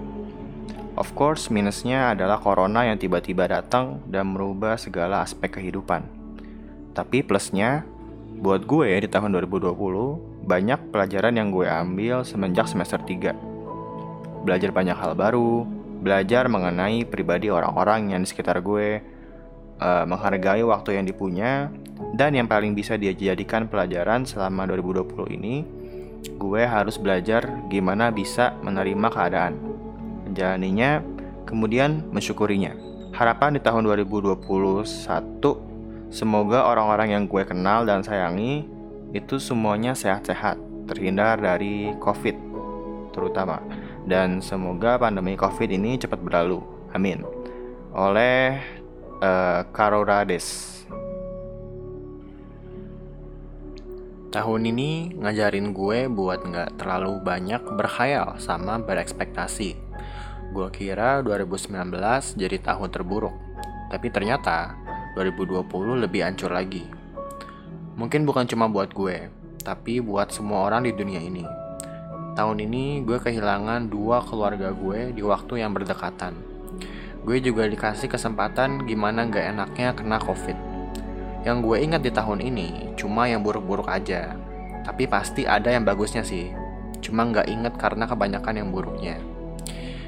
Of 0.99 1.15
course, 1.15 1.47
minusnya 1.47 2.11
adalah 2.11 2.43
corona 2.43 2.83
yang 2.83 2.99
tiba-tiba 2.99 3.47
datang 3.47 4.03
dan 4.11 4.35
merubah 4.35 4.75
segala 4.75 5.23
aspek 5.23 5.55
kehidupan. 5.55 6.03
Tapi 6.91 7.23
plusnya, 7.23 7.87
buat 8.43 8.67
gue 8.67 8.99
di 8.99 9.07
tahun 9.07 9.31
2020, 9.31 9.71
banyak 10.43 10.91
pelajaran 10.91 11.39
yang 11.39 11.55
gue 11.55 11.63
ambil 11.63 12.27
semenjak 12.27 12.67
semester 12.67 12.99
3. 12.99 14.43
Belajar 14.43 14.75
banyak 14.75 14.99
hal 14.99 15.15
baru, 15.15 15.63
belajar 15.99 16.47
mengenai 16.47 17.03
pribadi 17.03 17.51
orang-orang 17.51 18.15
yang 18.15 18.23
di 18.23 18.27
sekitar 18.31 18.63
gue, 18.63 19.03
uh, 19.83 20.03
menghargai 20.07 20.63
waktu 20.63 20.95
yang 20.95 21.05
dipunya, 21.05 21.67
dan 22.15 22.33
yang 22.33 22.47
paling 22.47 22.71
bisa 22.71 22.95
dia 22.95 23.11
jadikan 23.11 23.67
pelajaran 23.67 24.23
selama 24.23 24.63
2020 24.71 25.35
ini, 25.35 25.55
gue 26.39 26.63
harus 26.63 26.95
belajar 26.95 27.45
gimana 27.67 28.09
bisa 28.15 28.55
menerima 28.63 29.07
keadaan, 29.11 29.53
menjalaninya, 30.31 31.03
kemudian 31.43 32.07
mensyukurinya. 32.15 32.75
Harapan 33.11 33.59
di 33.59 33.61
tahun 33.61 33.83
2021, 33.83 34.39
semoga 36.07 36.63
orang-orang 36.63 37.19
yang 37.19 37.23
gue 37.27 37.43
kenal 37.43 37.83
dan 37.83 38.05
sayangi 38.05 38.63
itu 39.11 39.41
semuanya 39.41 39.97
sehat-sehat, 39.97 40.55
terhindar 40.87 41.41
dari 41.41 41.91
COVID 41.99 42.49
terutama 43.09 43.59
dan 44.09 44.41
semoga 44.41 44.97
pandemi 44.97 45.37
COVID 45.37 45.69
ini 45.69 46.01
cepat 46.01 46.17
berlalu. 46.17 46.65
Amin. 46.97 47.21
Oleh 47.93 48.57
uh, 49.21 49.61
Karorades. 49.69 50.81
Tahun 54.29 54.61
ini 54.61 55.13
ngajarin 55.13 55.73
gue 55.73 56.09
buat 56.09 56.41
nggak 56.41 56.81
terlalu 56.81 57.21
banyak 57.21 57.61
berkhayal 57.77 58.41
sama 58.41 58.81
berekspektasi. 58.81 59.77
Gue 60.53 60.67
kira 60.73 61.21
2019 61.21 61.93
jadi 62.33 62.57
tahun 62.61 62.89
terburuk, 62.89 63.33
tapi 63.93 64.09
ternyata 64.09 64.73
2020 65.13 65.65
lebih 66.05 66.25
hancur 66.25 66.49
lagi. 66.49 66.85
Mungkin 67.97 68.25
bukan 68.25 68.45
cuma 68.49 68.69
buat 68.69 68.93
gue, 68.93 69.29
tapi 69.61 70.01
buat 70.01 70.29
semua 70.29 70.65
orang 70.65 70.85
di 70.85 70.93
dunia 70.93 71.21
ini 71.21 71.68
tahun 72.39 72.63
ini 72.63 73.03
gue 73.03 73.19
kehilangan 73.19 73.91
dua 73.91 74.23
keluarga 74.23 74.71
gue 74.71 75.11
di 75.11 75.19
waktu 75.19 75.59
yang 75.59 75.75
berdekatan. 75.75 76.39
Gue 77.27 77.43
juga 77.43 77.67
dikasih 77.67 78.07
kesempatan 78.07 78.87
gimana 78.87 79.27
gak 79.27 79.43
enaknya 79.43 79.91
kena 79.91 80.23
covid. 80.23 80.55
Yang 81.43 81.57
gue 81.67 81.77
ingat 81.83 81.99
di 81.99 82.11
tahun 82.15 82.39
ini 82.39 82.95
cuma 82.95 83.27
yang 83.27 83.43
buruk-buruk 83.43 83.91
aja. 83.91 84.39
Tapi 84.87 85.03
pasti 85.11 85.43
ada 85.43 85.67
yang 85.67 85.83
bagusnya 85.83 86.23
sih. 86.23 86.55
Cuma 87.03 87.27
gak 87.27 87.51
inget 87.51 87.75
karena 87.75 88.07
kebanyakan 88.07 88.55
yang 88.55 88.71
buruknya. 88.71 89.19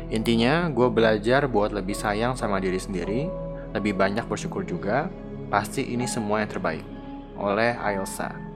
Intinya 0.07 0.71
gue 0.71 0.87
belajar 0.87 1.51
buat 1.51 1.75
lebih 1.75 1.99
sayang 1.99 2.39
sama 2.39 2.63
diri 2.63 2.79
sendiri, 2.79 3.27
lebih 3.75 3.91
banyak 3.99 4.23
bersyukur 4.23 4.63
juga, 4.63 5.11
pasti 5.51 5.83
ini 5.83 6.07
semua 6.07 6.39
yang 6.39 6.47
terbaik. 6.47 6.87
Oleh 7.35 7.75
Ailsa. 7.75 8.50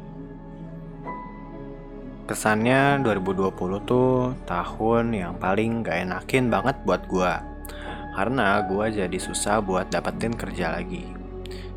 Kesannya 2.25 3.05
2020 3.05 3.85
tuh 3.85 4.33
tahun 4.49 5.13
yang 5.13 5.37
paling 5.37 5.85
gak 5.85 6.09
enakin 6.09 6.49
banget 6.49 6.73
buat 6.81 7.05
gue 7.05 7.33
Karena 8.17 8.65
gue 8.65 8.85
jadi 8.97 9.17
susah 9.21 9.61
buat 9.61 9.93
dapetin 9.93 10.33
kerja 10.33 10.73
lagi. 10.73 11.05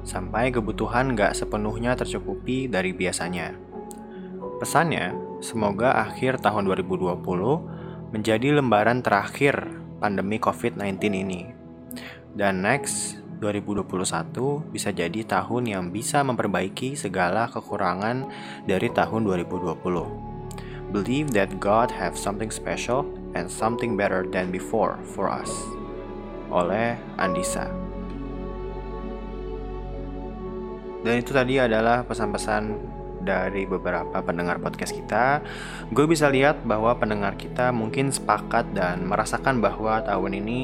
Sampai 0.09 0.49
kebutuhan 0.49 1.13
gak 1.13 1.37
sepenuhnya 1.37 1.93
tercukupi 2.01 2.65
dari 2.65 2.97
biasanya. 2.97 3.53
Pesannya, 4.57 5.13
semoga 5.45 6.01
akhir 6.09 6.41
tahun 6.41 6.65
2020 6.65 7.21
menjadi 8.17 8.49
lembaran 8.57 9.05
terakhir 9.05 9.69
pandemi 10.01 10.41
COVID-19 10.41 10.97
ini. 11.13 11.53
Dan 12.33 12.65
next, 12.65 13.21
2021 13.45 14.65
bisa 14.73 14.97
jadi 14.97 15.21
tahun 15.29 15.65
yang 15.69 15.85
bisa 15.93 16.25
memperbaiki 16.25 16.97
segala 16.97 17.53
kekurangan 17.53 18.25
dari 18.65 18.89
tahun 18.89 19.29
2020 19.29 20.38
believe 20.93 21.33
that 21.37 21.61
God 21.61 21.93
have 21.93 22.17
something 22.17 22.49
special 22.49 23.05
and 23.37 23.49
something 23.49 23.97
better 23.97 24.25
than 24.25 24.49
before 24.49 24.97
for 25.05 25.29
us. 25.29 25.51
Oleh 26.49 26.97
Andisa. 27.21 27.69
Dan 31.05 31.23
itu 31.23 31.31
tadi 31.31 31.61
adalah 31.61 32.03
pesan-pesan 32.03 32.63
dari 33.23 33.69
beberapa 33.69 34.19
pendengar 34.25 34.59
podcast 34.59 34.97
kita. 34.97 35.45
Gue 35.93 36.09
bisa 36.09 36.27
lihat 36.33 36.65
bahwa 36.65 36.97
pendengar 36.97 37.37
kita 37.37 37.71
mungkin 37.71 38.09
sepakat 38.09 38.73
dan 38.73 39.05
merasakan 39.05 39.61
bahwa 39.61 40.01
tahun 40.03 40.41
ini 40.43 40.61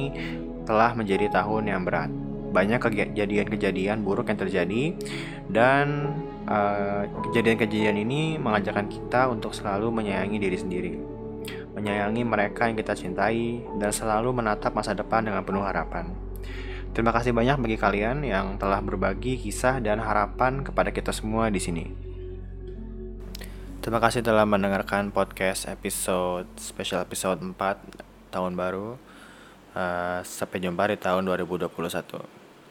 telah 0.65 0.97
menjadi 0.97 1.29
tahun 1.29 1.69
yang 1.69 1.81
berat. 1.85 2.09
Banyak 2.51 2.79
kejadian-kejadian 2.81 4.01
buruk 4.01 4.31
yang 4.31 4.39
terjadi 4.39 4.83
dan 5.51 6.15
kejadian-kejadian 7.31 7.97
uh, 7.97 8.03
ini 8.05 8.21
mengajarkan 8.37 8.85
kita 8.85 9.29
untuk 9.33 9.57
selalu 9.57 9.89
menyayangi 9.89 10.37
diri 10.37 10.57
sendiri, 10.57 10.93
menyayangi 11.73 12.21
mereka 12.21 12.69
yang 12.69 12.77
kita 12.77 12.93
cintai, 12.93 13.65
dan 13.81 13.89
selalu 13.89 14.29
menatap 14.29 14.73
masa 14.77 14.93
depan 14.93 15.25
dengan 15.25 15.41
penuh 15.41 15.65
harapan. 15.65 16.13
Terima 16.95 17.11
kasih 17.11 17.35
banyak 17.35 17.59
bagi 17.59 17.75
kalian 17.75 18.23
yang 18.23 18.55
telah 18.55 18.79
berbagi 18.79 19.35
kisah 19.35 19.83
dan 19.83 19.99
harapan 19.99 20.63
kepada 20.63 20.95
kita 20.95 21.11
semua 21.11 21.51
di 21.51 21.59
sini. 21.59 21.91
Terima 23.83 23.99
kasih 23.99 24.23
telah 24.23 24.47
mendengarkan 24.47 25.11
podcast 25.11 25.67
episode 25.67 26.49
special 26.57 27.03
episode 27.03 27.37
4 27.43 28.33
tahun 28.33 28.55
baru. 28.55 28.97
Uh, 29.75 30.23
sampai 30.23 30.63
jumpa 30.63 30.87
di 30.87 30.95
tahun 30.95 31.27
2021. 31.27 31.67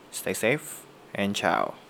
Stay 0.09 0.33
safe 0.33 0.89
and 1.13 1.37
ciao. 1.37 1.84